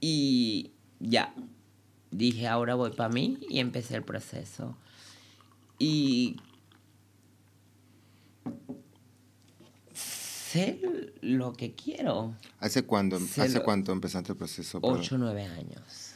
[0.00, 1.32] y ya,
[2.10, 4.76] dije ahora voy para mí y empecé el proceso.
[5.78, 6.36] Y
[9.94, 10.80] sé
[11.20, 12.34] lo que quiero.
[12.60, 14.80] ¿Hace cuándo, Se ¿hace lo- cuánto empezaste el proceso?
[14.80, 15.00] Perdón.
[15.00, 16.12] Ocho nueve años.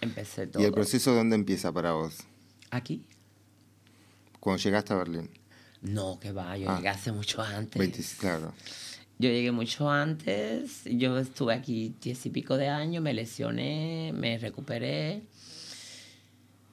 [0.00, 0.62] Empecé todo.
[0.62, 2.18] ¿Y el proceso dónde empieza para vos?
[2.70, 3.04] ¿Aquí?
[4.38, 5.30] Cuando llegaste a Berlín.
[5.82, 6.76] No, que va, yo Ah.
[6.76, 7.78] llegué hace mucho antes.
[7.78, 8.52] 20, claro.
[9.20, 14.38] Yo llegué mucho antes, yo estuve aquí diez y pico de años, me lesioné, me
[14.38, 15.22] recuperé,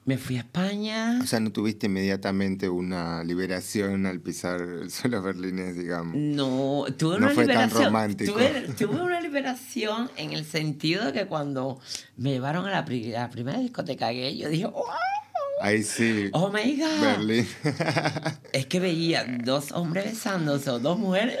[0.04, 1.18] me fui a España.
[1.20, 6.14] O sea, no tuviste inmediatamente una liberación al pisar el suelo berlinés, digamos.
[6.14, 7.84] No, tuve No una fue tan liberación.
[7.86, 8.32] romántico.
[8.34, 11.80] Tuve, tuve una liberación en el sentido de que cuando
[12.16, 14.84] me llevaron a la, pri- a la primera discoteca gay, yo dije, ¡wow!
[15.62, 17.00] Ahí sí, ¡Oh my God!
[17.00, 17.48] Berlín.
[18.52, 21.38] Es que veía dos hombres besándose o dos mujeres.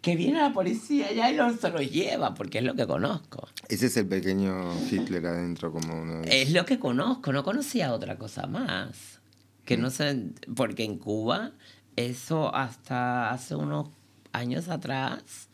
[0.00, 3.48] Que viene la policía ya y lo, se los lleva, porque es lo que conozco.
[3.68, 6.42] Ese es el pequeño Hitler adentro, como uno dice.
[6.42, 9.20] Es lo que conozco, no conocía otra cosa más.
[9.64, 11.52] Que no sé, porque en Cuba,
[11.96, 13.88] eso hasta hace unos
[14.32, 15.48] años atrás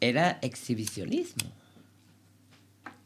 [0.00, 1.50] era exhibicionismo.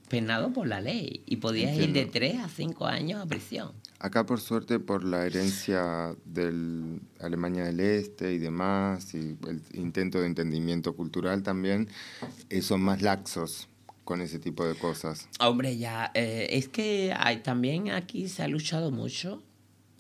[0.09, 1.23] Penado por la ley.
[1.27, 2.13] Y podías ir de Entiendo.
[2.13, 3.73] 3 a 5 años a prisión.
[4.03, 10.21] Acá, por suerte, por la herencia de Alemania del Este y demás, y el intento
[10.21, 11.87] de entendimiento cultural también,
[12.51, 13.69] eh, son más laxos
[14.03, 15.29] con ese tipo de cosas.
[15.39, 19.41] Hombre, ya, eh, es que hay, también aquí se ha luchado mucho,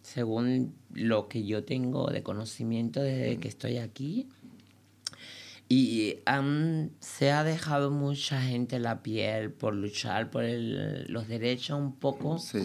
[0.03, 4.27] según lo que yo tengo de conocimiento desde que estoy aquí,
[5.69, 11.79] Y han, se ha dejado mucha gente la piel por luchar por el- los derechos
[11.79, 12.59] un poco Sí.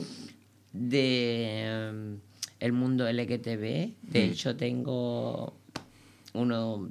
[0.78, 2.20] De um,
[2.60, 3.94] el mundo LGTB.
[4.04, 5.54] De hecho, tengo
[6.34, 6.90] uno,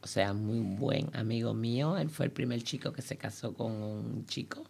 [0.00, 1.96] o sea, muy buen amigo mío.
[1.96, 4.64] Él fue el primer chico que se casó con un chico.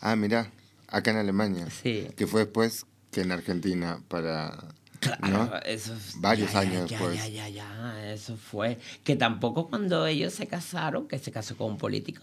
[0.00, 0.50] Ah, mira,
[0.88, 1.68] acá en Alemania.
[1.70, 2.08] Sí.
[2.16, 4.56] Que fue después que en Argentina para...
[4.98, 5.56] Claro, ¿no?
[5.66, 7.16] eso Varios ya, años ya, después.
[7.16, 8.78] Ya, ya, ya, eso fue.
[9.04, 12.22] Que tampoco cuando ellos se casaron, que se casó con un político.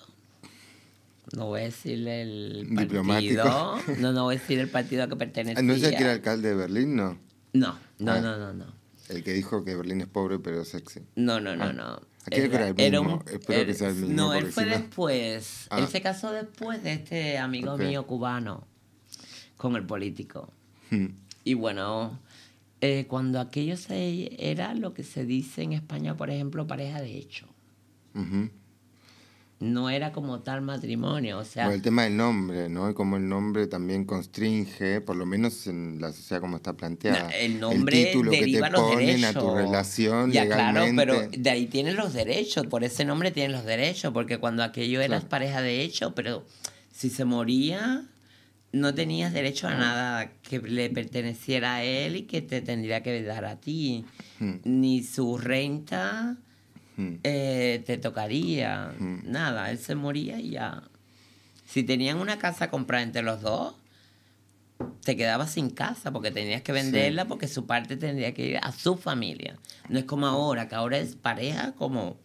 [1.36, 3.44] No voy a decir el Diplomático.
[3.44, 3.98] partido.
[4.00, 5.60] No, no voy a decir el partido a que pertenecía.
[5.60, 6.96] Ah, ¿No es el que era alcalde de Berlín?
[6.96, 7.18] No.
[7.54, 8.20] No, no, Ah.
[8.22, 8.66] no, no, no.
[9.10, 11.02] El que dijo que Berlín es pobre pero sexy.
[11.16, 11.74] No, no, no, Ah.
[11.74, 12.02] no.
[12.26, 13.24] Aquel que era el mismo.
[13.32, 15.68] Espero era- que sea el mismo, No, él fue después.
[15.70, 15.80] Ah.
[15.80, 17.82] Él se casó después de este amigo Ok.
[17.82, 18.66] mío cubano
[19.58, 20.52] con el político.
[20.90, 21.08] Hmm.
[21.44, 22.20] Y bueno,
[22.82, 27.18] eh, cuando aquello se, era lo que se dice en España, por ejemplo, pareja de
[27.18, 27.48] hecho.
[28.16, 28.50] Ujú.
[29.64, 32.90] No era como tal matrimonio, o sea, Bueno, el tema del nombre, ¿no?
[32.90, 37.30] Y cómo el nombre también constringe, por lo menos en la sociedad como está planteada.
[37.30, 39.36] el nombre título que te deriva los ponen derechos.
[39.36, 41.06] a tu relación ya, legalmente.
[41.06, 44.64] claro, pero de ahí tienen los derechos, por ese nombre tienen los derechos, porque cuando
[44.64, 45.30] aquello eras Claro.
[45.30, 46.46] pareja de hecho, pero
[46.92, 48.06] si se moría,
[48.74, 53.22] no tenías derecho a nada que le perteneciera a él y que te tendría que
[53.24, 54.04] dar a ti.
[54.40, 54.56] Hmm.
[54.64, 56.38] Ni su renta
[56.96, 57.16] Hmm.
[57.24, 58.94] eh, te tocaría.
[58.98, 59.32] Mm.
[59.32, 60.84] Nada, él se moría y ya.
[61.66, 63.76] Si tenían una casa comprada entre los dos,
[65.04, 68.72] te quedabas sin casa porque tenías que venderla porque su parte tendría que ir a
[68.72, 69.58] su familia.
[69.90, 72.18] No es como ahora, que ahora es pareja como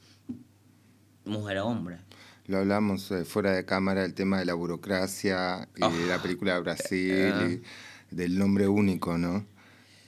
[1.25, 1.99] mujer-hombre.
[2.47, 6.55] Lo hablamos eh, fuera de cámara, el tema de la burocracia y de la película
[6.55, 7.63] de Brasil
[8.11, 9.47] y del nombre único, ¿no?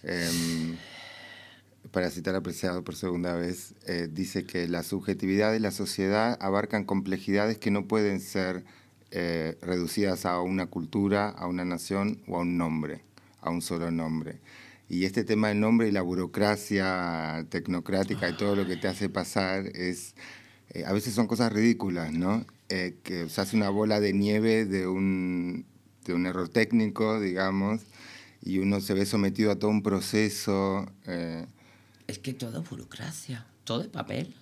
[0.03, 0.77] Em,
[1.93, 6.85] para citar apreciado por segunda vez, eh, dice que la subjetividad de la sociedad abarcan
[6.85, 8.65] complejidades que no pueden ser
[9.11, 13.03] eh, reducidas a una cultura, a una nación o a un nombre,
[13.41, 14.41] a un solo nombre.
[14.89, 19.09] Y este tema del nombre y la burocracia tecnocrática y todo lo que te hace
[19.09, 20.15] pasar es,
[20.71, 22.45] eh, a veces son cosas ridículas, ¿no?
[22.69, 25.67] Eh, que se hace una bola de nieve de un,
[26.05, 27.83] de un error técnico, digamos,
[28.43, 30.87] y uno se ve sometido a todo un proceso.
[31.07, 31.47] eh,
[32.11, 34.35] Es que todo es burocracia, todo es papel.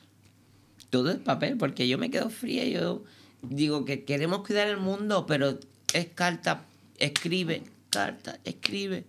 [0.90, 3.04] Todo es papel, porque yo me quedo fría yo
[3.42, 5.58] digo que queremos cuidar el mundo, pero
[5.92, 6.64] es carta,
[6.98, 9.04] escribe, carta, escribe.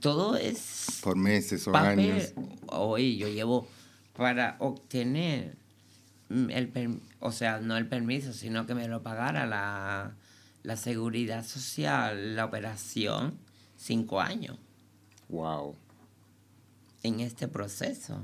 [0.00, 1.98] Todo es por meses o papel.
[2.10, 2.32] años.
[2.66, 3.66] Oye, yo llevo
[4.14, 5.56] para obtener
[6.28, 10.12] el perm- o sea, no el permiso, sino que me lo pagara la,
[10.62, 13.34] la seguridad social, la operación,
[13.78, 14.58] cinco años
[15.30, 15.74] Wow.
[17.02, 18.20] En este proceso.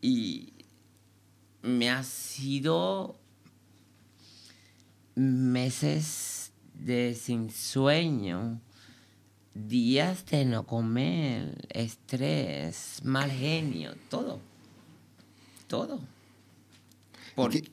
[0.00, 0.52] Y
[1.62, 3.18] me ha sido
[5.14, 8.60] meses de sin sueño,
[9.54, 14.40] días de no comer, estrés, mal genio, todo.
[15.66, 16.00] Todo.
[17.34, 17.70] Por- ¿Y qué-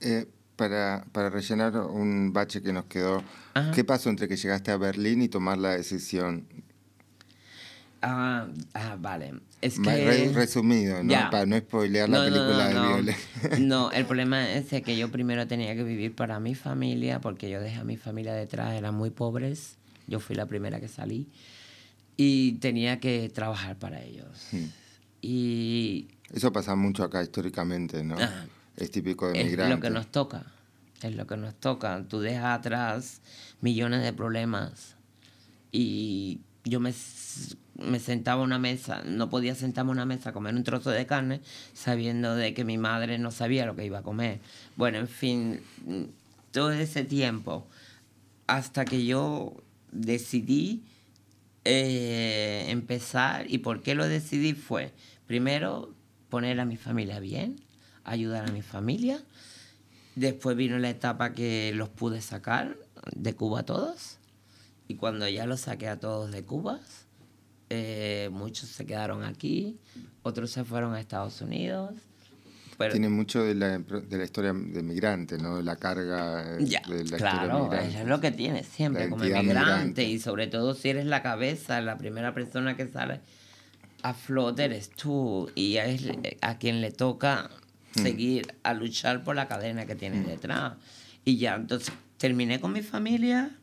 [0.00, 3.22] eh, para, para rellenar un bache que nos quedó,
[3.54, 3.72] Ajá.
[3.72, 6.46] ¿qué pasó entre que llegaste a Berlín y tomar la decisión?
[8.06, 9.32] Ah, ah, vale.
[9.62, 9.90] Es que...
[10.04, 11.12] re- resumido, ¿no?
[11.30, 12.94] Para no spoilear la No, película no, de no.
[12.96, 13.16] Violet.
[13.60, 17.60] No, el problema es que yo primero tenía que vivir para mi familia, porque yo
[17.60, 19.76] dejé a mi familia detrás, eran muy pobres.
[20.06, 21.28] Yo fui la primera que salí.
[22.18, 24.48] Y tenía que trabajar para ellos.
[24.52, 24.66] Hmm.
[25.22, 28.16] Y Eso pasa mucho acá históricamente, ¿no?
[28.20, 28.44] Ah.
[28.76, 29.76] Es típico de es migrantes.
[29.76, 30.44] lo que nos toca.
[31.00, 32.04] Es lo que nos toca.
[32.06, 33.20] Tú dejas atrás
[33.62, 34.96] millones de problemas.
[35.72, 36.92] Y yo me,
[37.76, 40.90] me sentaba a una mesa, no podía sentarme a una mesa a comer un trozo
[40.90, 41.40] de carne
[41.72, 44.40] sabiendo de que mi madre no sabía lo que iba a comer.
[44.76, 45.60] Bueno, en fin,
[46.52, 47.66] todo ese tiempo,
[48.46, 49.54] hasta que yo
[49.90, 50.82] decidí
[51.64, 54.92] eh, empezar, y por qué lo decidí fue,
[55.26, 55.92] primero,
[56.28, 57.56] poner a mi familia bien,
[58.04, 59.20] ayudar a mi familia.
[60.14, 62.76] Después vino la etapa que los pude sacar
[63.16, 64.18] de Cuba a todos.
[64.86, 66.80] Y cuando ya los saqué a todos de Cuba,
[67.70, 69.78] eh, muchos se quedaron aquí,
[70.22, 71.92] otros se fueron a Estados Unidos.
[72.76, 75.58] Pero, Tiene mucho de la, de la historia de migrante, ¿no?
[75.58, 78.00] De la carga eh, ya, de la claro, historia eso migrante.
[78.02, 80.04] es lo que tienes siempre como inmigrante migrante.
[80.04, 83.20] y sobre todo si eres la cabeza, la primera persona que sale
[84.02, 86.02] a flote eres tú y es
[86.40, 87.50] a quien le toca
[87.96, 88.02] Hmm.
[88.02, 90.72] seguir a luchar por la cadena que tienes detrás.
[91.24, 93.56] Y ya, entonces terminé con mi familia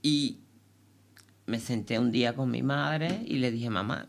[0.00, 0.38] y
[1.46, 4.08] me senté un día con mi madre y le dije, mamá,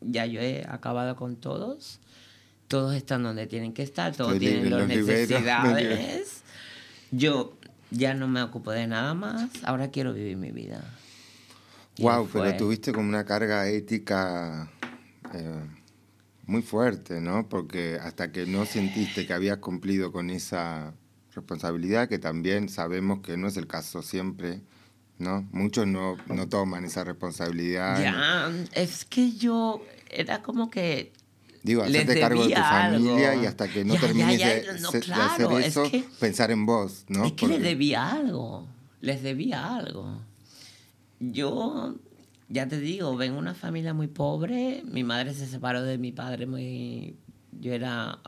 [0.00, 2.00] ya yo he acabado con todos,
[2.68, 6.42] todos están donde tienen que estar, todos Estoy tienen las necesidades.
[7.10, 7.56] Yo
[7.90, 10.82] ya no me ocupo de nada más, ahora quiero vivir mi vida.
[11.98, 14.70] Wow, fue- pero tuviste como una carga ética
[15.32, 15.64] eh,
[16.46, 17.48] muy fuerte, ¿no?
[17.48, 20.92] Porque hasta que no sentiste que habías cumplido con esa
[21.34, 24.60] responsabilidad, que también sabemos que no es el caso siempre,
[25.18, 25.46] ¿no?
[25.52, 28.02] Muchos no, no toman esa responsabilidad.
[28.02, 31.12] Ya, es que yo era como que
[31.62, 33.42] Digo, hacerte cargo de tu familia algo.
[33.42, 35.90] y hasta que no Ya, termines ya, de, no, se- de claro, hacer es eso,
[35.90, 37.24] que- pensar en vos, ¿no?
[37.24, 38.66] Es que les debía algo,
[39.00, 40.20] les debía algo.
[41.18, 41.94] Yo,
[42.48, 46.12] ya te digo, vengo de una familia muy pobre, mi madre se separó de mi
[46.12, 47.16] padre muy...
[47.58, 48.18] Yo era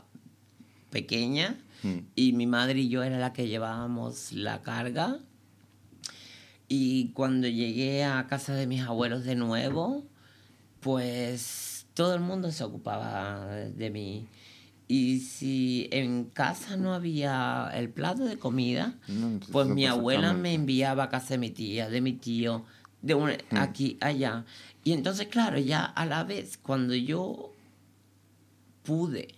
[0.89, 1.99] pequeña Mm.
[2.15, 5.19] y mi madre y yo era la que llevábamos la carga.
[6.69, 10.05] Y cuando llegué a casa de mis abuelos de nuevo,
[10.79, 14.27] pues todo el mundo se ocupaba de mí.
[14.87, 20.33] Y si en casa no había el plato de comida, No, pues no mi abuela
[20.33, 22.65] me enviaba a casa de mi tía, de mi tío,
[23.01, 23.57] de un- Mm.
[23.57, 24.45] aquí, allá.
[24.83, 27.51] Y entonces, claro, ya a la vez, cuando yo
[28.83, 29.29] pude.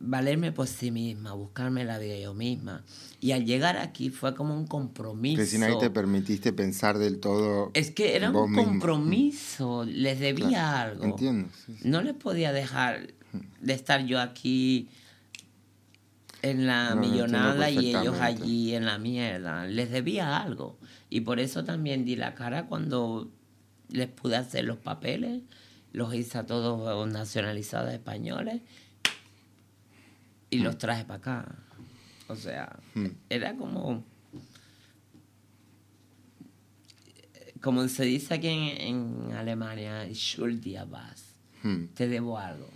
[0.00, 2.84] Valerme por sí misma, buscarme la vida yo misma,
[3.20, 5.38] y al llegar aquí fue como un compromiso.
[5.40, 7.70] Recién ahí te permitiste pensar del todo.
[7.74, 8.64] Es que era un mismo.
[8.64, 11.04] compromiso, les debía Claro, algo.
[11.04, 11.48] Entiendo.
[11.66, 11.88] sí, sí.
[11.88, 13.08] No les podía dejar
[13.60, 14.88] de estar yo aquí
[16.42, 19.66] en la No, millonada y ellos allí en la mierda.
[19.66, 20.78] Les debía algo.
[21.10, 23.28] Y por eso también di la cara cuando
[23.90, 25.42] les pude hacer los papeles.
[25.92, 28.60] Los hice a todos nacionalizados españoles
[30.50, 31.56] y los traje para acá.
[32.28, 33.06] O sea, Mm.
[33.30, 34.04] era como...
[37.60, 38.80] Como se dice aquí en,
[39.28, 41.24] en Alemania, Schuldiabas.
[41.64, 41.86] Mm.
[41.94, 42.68] Te debo algo.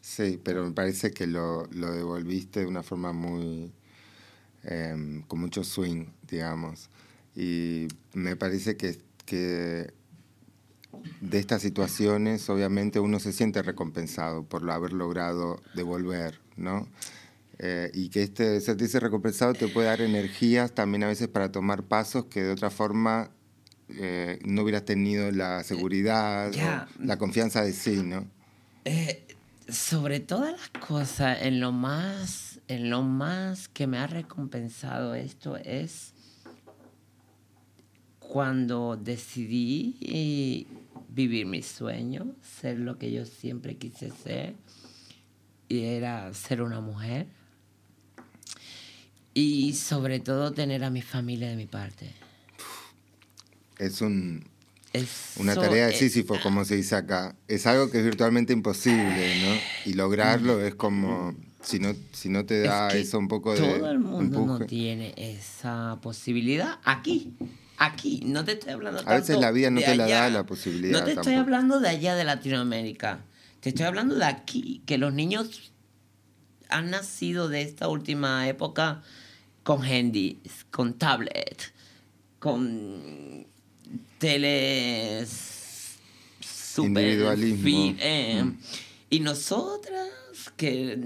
[0.00, 3.70] Sí, pero me parece que lo, lo devolviste de una forma muy.
[4.64, 6.88] em, con mucho swing, digamos.
[7.36, 9.92] Y me parece que, que
[11.20, 16.88] de estas situaciones, obviamente, uno se siente recompensado por lo haber logrado devolver, ¿no?
[17.58, 21.84] Eh, y que este sentirse recompensado te puede dar energías también a veces para tomar
[21.84, 23.30] pasos que de otra forma
[23.88, 26.88] eh, no hubieras tenido la seguridad ya.
[27.00, 28.26] o la confianza de sí, ¿no?
[28.84, 29.26] Eh,
[29.68, 35.56] sobre todas las cosas, en lo más, en lo más que me ha recompensado esto
[35.56, 36.12] es
[38.18, 40.66] cuando decidí eh,
[41.08, 44.54] vivir mi sueño, ser lo que yo siempre quise ser,
[45.68, 47.26] y era ser una mujer.
[49.34, 52.12] Y sobre todo tener a mi familia de mi parte.
[53.78, 54.44] Es un,
[54.94, 57.36] Eso Una tarea de es- Sísifo, como se dice acá.
[57.48, 59.90] Es algo que es virtualmente imposible, ¿no?
[59.90, 63.52] Y lograrlo es como, si no, si no te Es da que eso un poco
[63.52, 64.64] de Todo el mundo no empuje.
[64.64, 67.34] tiene esa posibilidad aquí.
[67.78, 70.30] Aquí, no te estoy hablando A veces la vida no te la da allá.
[70.38, 71.40] la posibilidad No te estoy tampoco.
[71.42, 73.18] hablando de allá de Latinoamérica.
[73.60, 75.72] Te estoy hablando de aquí, que los niños
[76.68, 79.02] han nacido de esta última época
[79.62, 80.36] con handys,
[80.70, 81.72] con tablet,
[82.38, 83.46] con
[84.18, 85.98] teles
[86.40, 87.96] super Individualismo.
[88.00, 88.58] eh, Mm.
[89.08, 90.08] Y nosotras,
[90.56, 90.98] que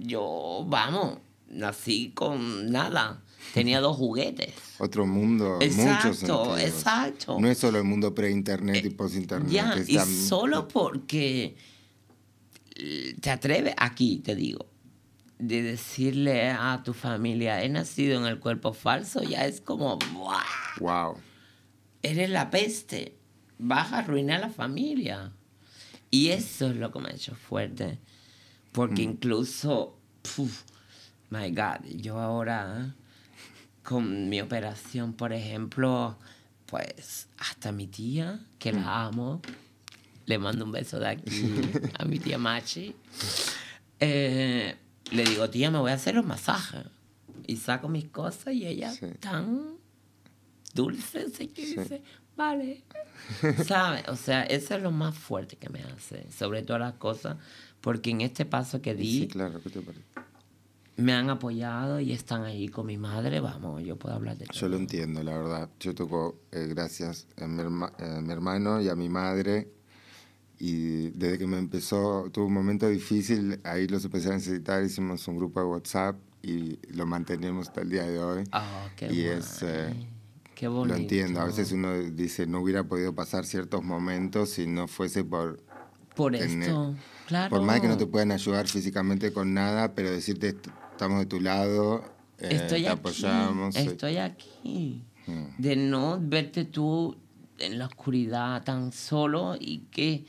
[0.00, 1.18] yo, vamos,
[1.48, 3.20] nací con nada.
[3.52, 4.54] Tenía dos juguetes.
[4.78, 6.60] Otro mundo, en muchos Exacto, sentidos.
[6.60, 7.40] exacto.
[7.40, 9.50] No es solo el mundo pre-internet y post-internet.
[9.50, 11.56] Ya, y solo porque eh,
[13.20, 14.66] te atreves, aquí te digo,
[15.38, 20.42] de decirle a tu familia, he nacido en el cuerpo falso, ya es como, ¡buah!
[20.78, 21.16] Wow.
[22.02, 23.16] eres la peste,
[23.58, 25.32] vas a arruinar la familia.
[26.10, 27.98] Y eso es lo que me ha hecho fuerte.
[28.70, 30.62] Porque incluso, puf,
[31.30, 32.94] my God, yo ahora
[33.82, 36.18] con mi operación, por ejemplo,
[36.66, 39.42] pues hasta mi tía, que la amo,
[40.26, 41.60] le mando un beso de aquí
[41.98, 42.94] a mi tía Machi,
[44.00, 44.76] eh,
[45.10, 46.84] le digo, tía, me voy a hacer los masajes.
[47.46, 49.06] Y saco mis cosas y ella Sí.
[49.20, 49.74] tan
[50.74, 51.76] dulce, se que Sí.
[51.78, 52.02] dice,
[52.36, 52.82] vale.
[53.66, 54.08] ¿Sabes?
[54.08, 57.36] O sea, eso es lo más fuerte que me hace, sobre todas las cosas,
[57.80, 60.04] porque en este paso que di, Sí, claro, ¿qué te parece?
[60.96, 64.58] me han apoyado y están ahí con mi madre, vamos, yo puedo hablar de todo.
[64.58, 65.70] Yo lo entiendo, la verdad.
[65.80, 69.68] Yo toco eh, gracias a mi, herma- a mi hermano y a mi madre.
[70.64, 75.26] Y desde que me empezó, tuvo un momento difícil, ahí los empecé a necesitar, hicimos
[75.26, 78.44] un grupo de WhatsApp y lo mantenemos hasta el día de hoy.
[78.52, 79.92] Ah, qué y es, eh,
[80.54, 80.94] Qué bonito.
[80.94, 85.24] Lo entiendo, a veces uno dice, no hubiera podido pasar ciertos momentos si no fuese
[85.24, 85.60] por...
[86.14, 86.94] Por tener- esto,
[87.26, 87.50] Claro.
[87.56, 91.26] Por más que no te puedan ayudar físicamente con nada, pero decirte "Est- estamos de
[91.26, 92.04] tu lado,
[92.38, 93.74] eh, estoy te aquí, apoyamos.
[93.74, 93.80] sí.
[93.80, 95.02] estoy aquí.
[95.26, 95.60] Mm.
[95.60, 97.16] De no verte tú
[97.58, 100.24] en la oscuridad tan solo y que...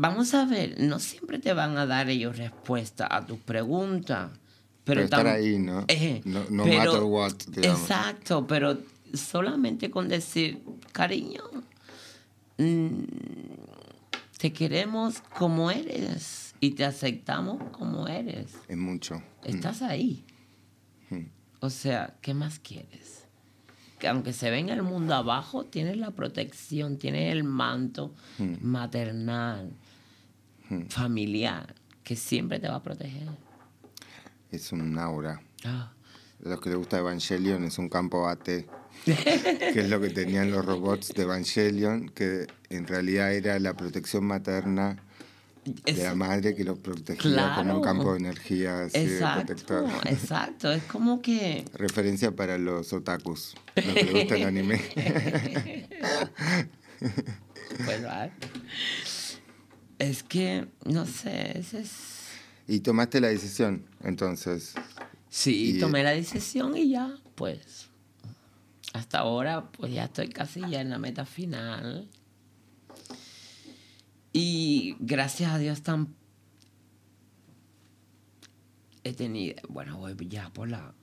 [0.00, 4.30] Vamos a ver, no siempre te van a dar ellos respuesta a tus preguntas.
[4.84, 5.84] Pero, Pero estar ahí, ¿no?
[5.88, 7.80] Eh, No- no pero- matter what, digamos.
[7.80, 8.78] Exacto, pero
[9.12, 11.42] solamente con decir, cariño,
[12.58, 13.02] mm,
[14.38, 18.52] te queremos como eres y te aceptamos como eres.
[18.68, 19.20] Es mucho.
[19.44, 20.24] Estás ahí.
[21.60, 23.24] O sea, ¿qué más quieres?
[23.98, 28.14] Que aunque se venga el mundo abajo, tienes la protección, tienes el manto
[28.62, 29.72] maternal,
[30.90, 33.28] familiar, que siempre te va a proteger.
[34.50, 35.40] Es un aura.
[35.64, 35.92] Ah,
[36.44, 38.44] A los que les gusta Evangelion es un campo AT,
[39.04, 44.24] que es lo que tenían los robots de Evangelion, que en realidad era la protección
[44.24, 45.02] materna
[45.84, 47.82] de la madre que los protegía como un Claro.
[47.82, 49.90] campo de energía así de exacto, protector.
[50.06, 50.72] exacto.
[50.72, 54.80] Es como que Referencia para los otakus, los que les gusta el anime.
[57.84, 58.28] Bueno, ah,
[59.98, 61.92] es que, no sé, ese es...
[62.66, 64.74] y tomaste la decisión, entonces.
[65.30, 67.88] Sí, Y- tomé la decisión y ya, pues,
[68.92, 72.08] hasta ahora, pues ya estoy casi ya en la meta final.
[74.32, 76.14] Y gracias a Dios tan...
[79.04, 80.94] He tenido, bueno, voy ya por la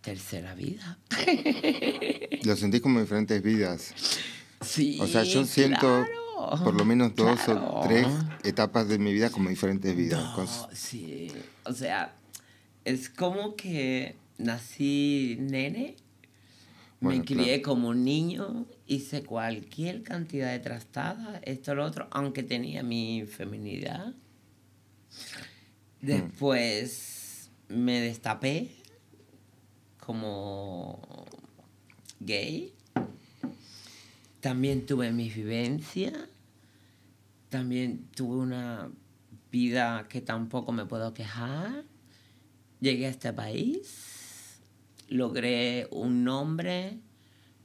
[0.00, 0.98] tercera vida.
[2.44, 3.92] Lo sentís como diferentes vidas.
[4.62, 6.06] Sí, O sea, yo siento claro,
[6.64, 7.70] por lo menos dos claro.
[7.74, 8.06] o tres
[8.44, 10.22] etapas de mi vida como diferentes vidas.
[10.36, 11.30] No, sí.
[11.64, 12.14] O sea,
[12.84, 15.96] es como que nací nene,
[17.00, 22.42] Bueno, me crié como un niño, hice cualquier cantidad de trastadas, esto, lo otro, aunque
[22.42, 24.14] tenía mi feminidad.
[26.00, 28.70] Después me destapé
[29.98, 31.26] como
[32.20, 32.72] gay.
[34.40, 36.14] También tuve mis vivencias.
[37.48, 38.90] También tuve una
[39.50, 41.84] vida que tampoco me puedo quejar.
[42.80, 44.60] Llegué a este país,
[45.08, 46.98] logré un nombre,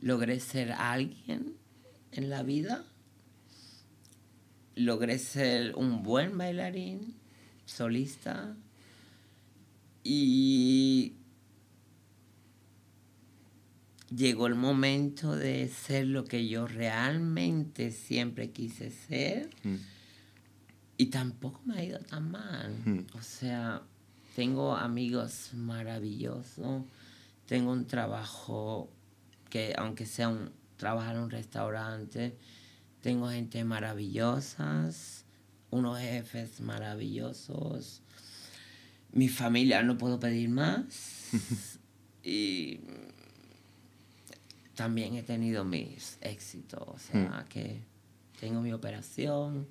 [0.01, 1.55] logré ser alguien
[2.11, 2.84] en la vida,
[4.76, 7.15] logré ser un buen bailarín,
[7.65, 8.57] solista
[10.03, 11.13] y
[14.14, 19.76] llegó el momento de ser lo que yo realmente siempre quise ser Mm.
[20.97, 22.74] y tampoco me ha ido tan mal.
[22.86, 23.06] Mm.
[23.18, 23.82] O sea,
[24.36, 26.84] tengo amigos maravillosos,
[27.45, 28.89] tengo un trabajo
[29.49, 32.36] que aunque sea un trabajar en un restaurante,
[33.01, 34.89] tengo gente maravillosa,
[35.70, 38.01] unos jefes maravillosos.
[39.14, 41.30] Mi familia no puedo pedir más.
[42.24, 42.80] y
[44.76, 47.82] también he tenido mis éxitos, o sea, que
[48.39, 49.67] tengo mi operación.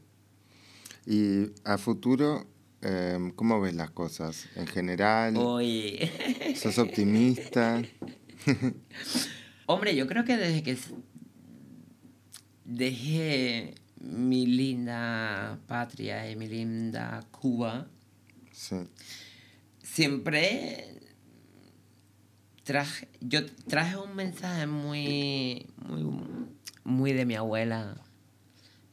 [1.06, 2.46] Y a futuro,
[2.82, 4.48] eh, ¿cómo ves las cosas?
[4.56, 7.82] En general, Oye, ¿sos optimista?
[9.66, 10.76] hombre, yo creo que desde que
[12.64, 17.86] dejé mi linda patria y mi linda Cuba,
[18.52, 18.76] Sí.
[19.82, 21.00] siempre
[22.64, 26.04] traje, yo traje un mensaje muy, muy,
[26.82, 27.96] muy de mi abuela.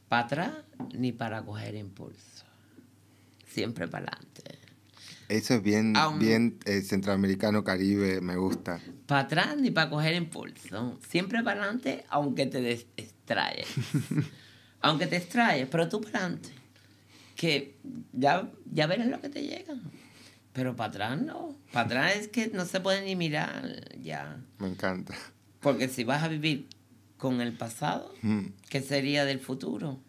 [0.07, 0.51] Para atrás
[0.93, 2.45] ni para coger impulso.
[3.47, 4.59] Siempre para adelante.
[5.30, 8.82] Eso es bien, bien eh, centroamericano, caribe, me gusta.
[9.05, 10.99] Para atrás ni para coger impulso.
[11.07, 13.67] Siempre para adelante, aunque te extraes.
[14.82, 16.49] aunque te extraes, pero tú para adelante.
[17.36, 17.78] Que
[18.11, 19.74] ya, ya verás lo que te llega.
[20.54, 21.56] Pero para atrás no.
[21.72, 23.64] Para atrás es que no se puede ni mirar
[24.02, 24.38] ya.
[24.60, 25.16] Me encanta.
[25.62, 26.68] Porque si vas a vivir
[27.18, 29.99] con el pasado, Mm, ¿qué sería del futuro?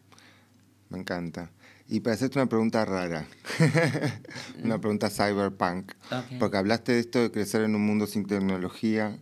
[0.88, 1.50] me encanta.
[1.88, 3.26] Y para hacerte una pregunta rara,
[4.64, 5.92] una pregunta cyberpunk,
[6.38, 9.18] porque hablaste de esto de crecer en un mundo sin tecnología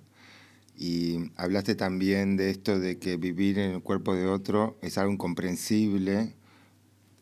[0.76, 5.12] y hablaste también de esto de que vivir en el cuerpo de otro es algo
[5.12, 6.34] incomprensible,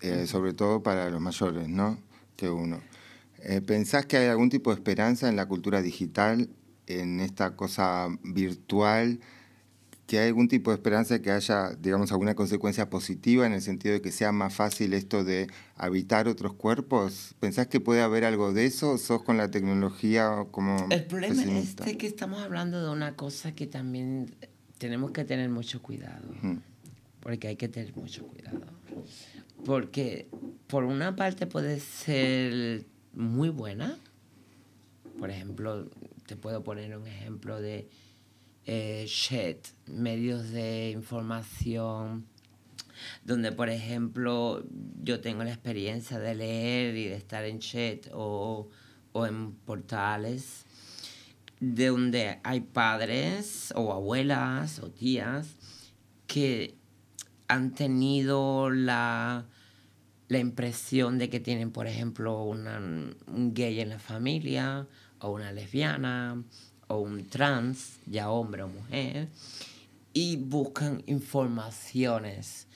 [0.01, 1.99] eh, sobre todo para los mayores, ¿no?
[2.37, 2.81] Que uno.
[3.43, 6.49] Eh, ¿Pensás que hay algún tipo de esperanza en la cultura digital,
[6.87, 9.21] en esta cosa virtual?
[10.07, 13.61] ¿Que hay algún tipo de esperanza de que haya, digamos, alguna consecuencia positiva en el
[13.61, 17.35] sentido de que sea más fácil esto de habitar otros cuerpos?
[17.41, 18.93] ¿Pensás que puede haber algo de eso?
[18.93, 21.85] ¿O sos con la tecnología como El problema pesimista?
[21.85, 24.35] es que estamos hablando de una cosa que también
[24.79, 26.27] tenemos que tener mucho cuidado.
[27.21, 28.61] Porque hay que tener mucho cuidado.
[29.67, 30.29] Porque
[30.69, 32.87] por una parte puede ser
[33.19, 33.99] muy buena.
[35.19, 35.91] Por ejemplo,
[36.27, 37.91] te puedo poner un ejemplo de
[38.65, 39.07] eh,
[39.87, 42.27] medios de información,
[43.25, 44.65] donde por ejemplo
[45.03, 48.69] yo tengo la experiencia de leer y de estar en chat o,
[49.13, 50.65] o en portales
[51.59, 55.57] de donde hay padres o abuelas o tías
[56.29, 56.77] que
[57.49, 59.47] han tenido la,
[60.29, 64.87] la impresión de que tienen, por ejemplo, una, un gay en la familia,
[65.21, 66.43] o una lesbiana,
[66.87, 69.29] o un trans, ya hombre o mujer,
[70.13, 72.67] y buscan informaciones.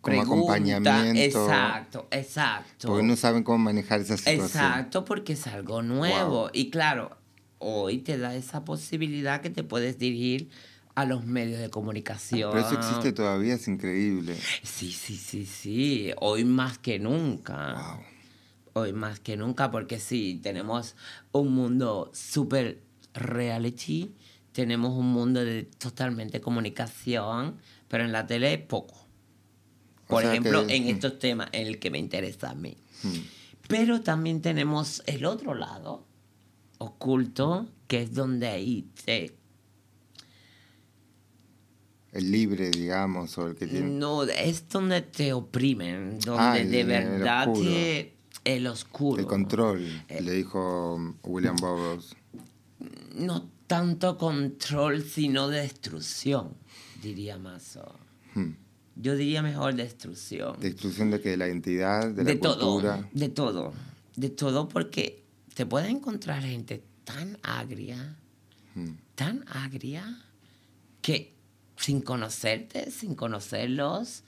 [0.00, 1.18] Como acompañamiento.
[1.18, 2.88] Exacto, exacto.
[2.88, 4.44] Porque no saben cómo manejar esa situación.
[4.44, 6.50] Exacto, porque es algo nuevo.
[6.52, 7.16] Y claro,
[7.58, 10.50] hoy te da esa posibilidad que te puedes dirigir
[10.94, 12.50] a los medios de comunicación.
[12.52, 14.36] Pero eso existe todavía, es increíble.
[14.62, 16.12] Sí, sí, sí, sí.
[16.20, 18.00] Hoy más que nunca.
[18.74, 20.96] Hoy más que nunca, porque sí, tenemos
[21.32, 22.80] un mundo súper
[23.12, 24.12] reality,
[24.52, 27.56] tenemos un mundo de totalmente comunicación,
[27.88, 29.04] pero en la tele poco.
[30.06, 30.88] Por ejemplo, en mm.
[30.88, 32.76] estos temas en el que me interesa a mí.
[33.02, 33.18] Mm.
[33.68, 36.04] Pero también tenemos el otro lado,
[36.78, 39.34] oculto, que es donde ahí te
[42.14, 43.90] el libre, digamos, o el que tiene...
[43.90, 48.14] No, es donde te oprimen, donde ah, de verdad el te...
[48.44, 49.20] El oscuro.
[49.20, 52.14] El control, eh, le dijo William Burroughs.
[53.14, 56.54] No tanto control, sino destrucción,
[57.02, 57.78] diría más.
[58.34, 58.50] Hmm.
[58.96, 60.60] Yo diría mejor destrucción.
[60.60, 62.96] ¿Destrucción de que La identidad, de, la cultura.
[62.96, 63.72] Todo, de todo,
[64.14, 68.18] de todo, porque te puede encontrar gente tan agria,
[68.74, 68.90] hmm.
[69.14, 70.22] tan agria,
[71.00, 71.33] que
[71.84, 74.22] sin conocerte, sin conocerlos,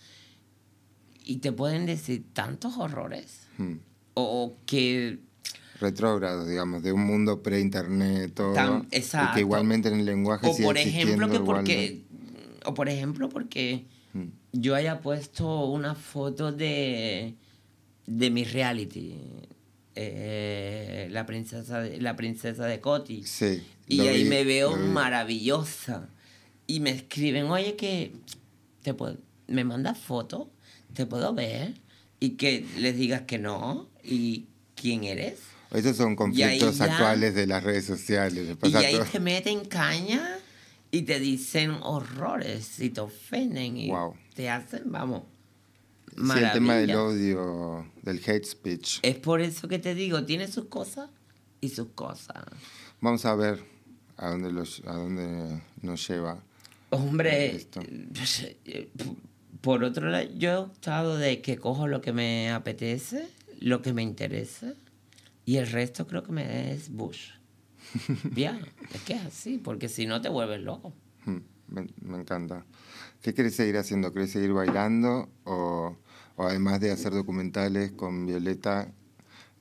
[1.24, 3.46] y te pueden decir tantos horrores.
[3.56, 3.76] Hmm.
[4.12, 5.20] O que...
[5.80, 8.84] Retrógrados, digamos, de un mundo pre-internet, todo.
[8.90, 9.30] exacto.
[9.30, 12.04] Y que igualmente en el lenguaje o por ejemplo que porque
[12.66, 14.28] O por ejemplo porque hmm.
[14.52, 17.36] yo haya puesto una foto de,
[18.06, 19.18] de mi reality.
[19.94, 23.24] Eh, la princesa de, la princesa de Coti.
[23.24, 26.10] Sí, y ahí me veo maravillosa
[26.66, 28.12] y me escriben, oye, que
[28.82, 30.50] te puedo, me mandas foto,
[30.94, 31.74] te puedo ver,
[32.20, 35.40] y que les digas que no, y quién eres.
[35.72, 38.56] Esos son conflictos actuales de las redes sociales.
[38.62, 40.38] Y ahí te meten caña
[40.90, 43.92] y te dicen horrores y te ofenden y
[44.34, 45.24] te hacen, vamos.
[46.16, 49.00] Sí, el tema del odio, del hate speech.
[49.02, 51.10] Es por eso que te digo, tiene sus cosas
[51.60, 52.44] y sus cosas.
[53.00, 53.62] Vamos a ver
[54.16, 56.42] a dónde, los, a dónde nos lleva.
[56.96, 57.66] Hombre,
[58.64, 58.90] eh,
[59.60, 63.28] por otro lado, yo he optado de que cojo lo que me apetece,
[63.60, 64.74] lo que me interesa,
[65.44, 67.30] y el resto creo que me es Bush.
[68.24, 68.60] Bien,
[68.94, 70.92] es que es así, porque si no te vuelves loco.
[71.24, 71.38] Hmm,
[71.68, 72.64] me, encanta.
[73.22, 74.12] ¿Qué quieres seguir haciendo?
[74.12, 75.28] ¿Quieres seguir bailando?
[75.44, 75.96] O,
[76.36, 78.92] o, además de hacer documentales con Violeta,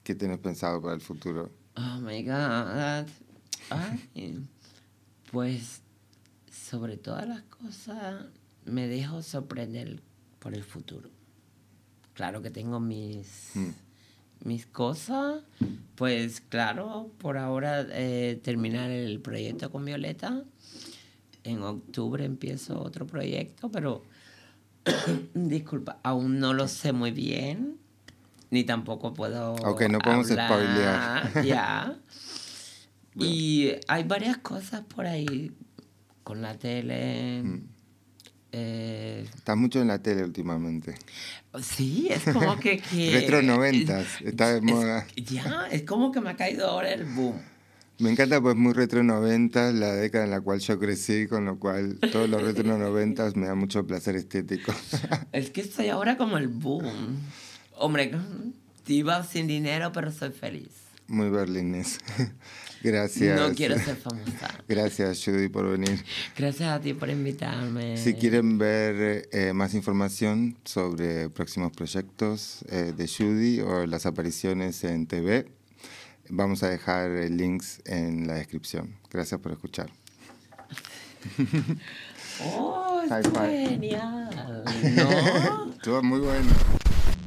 [0.03, 1.51] ¿qué tienes pensado para el futuro?
[1.75, 3.07] Oh my God.
[5.31, 5.81] pues
[6.69, 8.25] sobre todas las cosas,
[8.65, 10.01] me dejo sorprender
[10.39, 11.09] por el futuro.
[12.13, 13.69] Claro que tengo mis, hmm.
[14.45, 15.43] mis cosas,
[15.95, 20.43] pues claro, por ahora eh, terminar el proyecto con Violeta.
[21.43, 24.01] En octubre empiezo otro proyecto, pero
[25.35, 27.77] disculpa, aún no lo sé muy bien,
[28.49, 29.53] ni tampoco puedo.
[29.53, 31.31] Ok, no podemos spoilear.
[31.45, 31.95] Ya.
[33.15, 35.51] y hay varias cosas por ahí
[36.25, 37.43] con la tele.
[37.43, 37.61] Mm.
[38.51, 40.95] Eh, Estás mucho en la tele últimamente.
[41.61, 42.81] Sí, es como que...
[43.13, 45.05] Retro noventas, está de moda.
[45.15, 47.39] ya, es como que me ha caído ahora el boom.
[47.99, 51.59] Me encanta pues muy retro noventas, la década en la cual yo crecí, con lo
[51.59, 54.73] cual todos los retro noventas me da mucho placer estético.
[55.31, 57.19] es que estoy ahora como el boom.
[57.77, 58.11] Hombre,
[58.87, 60.71] iba sin dinero, pero soy feliz.
[61.07, 61.99] Muy berlines.
[62.85, 63.39] Gracias.
[63.39, 64.63] No quiero ser famosa.
[64.67, 66.05] Gracias, Judy, por venir.
[66.37, 67.97] Gracias a ti por invitarme.
[67.97, 74.83] Si quieren ver eh, más información sobre próximos proyectos eh, de Judy o las apariciones
[74.83, 75.47] en TV,
[76.29, 78.95] vamos a dejar links en la descripción.
[79.09, 79.89] Gracias por escuchar.
[82.43, 84.63] ¡Oh, genial!
[84.95, 85.71] ¿No?
[85.75, 86.51] Estuvo muy bueno.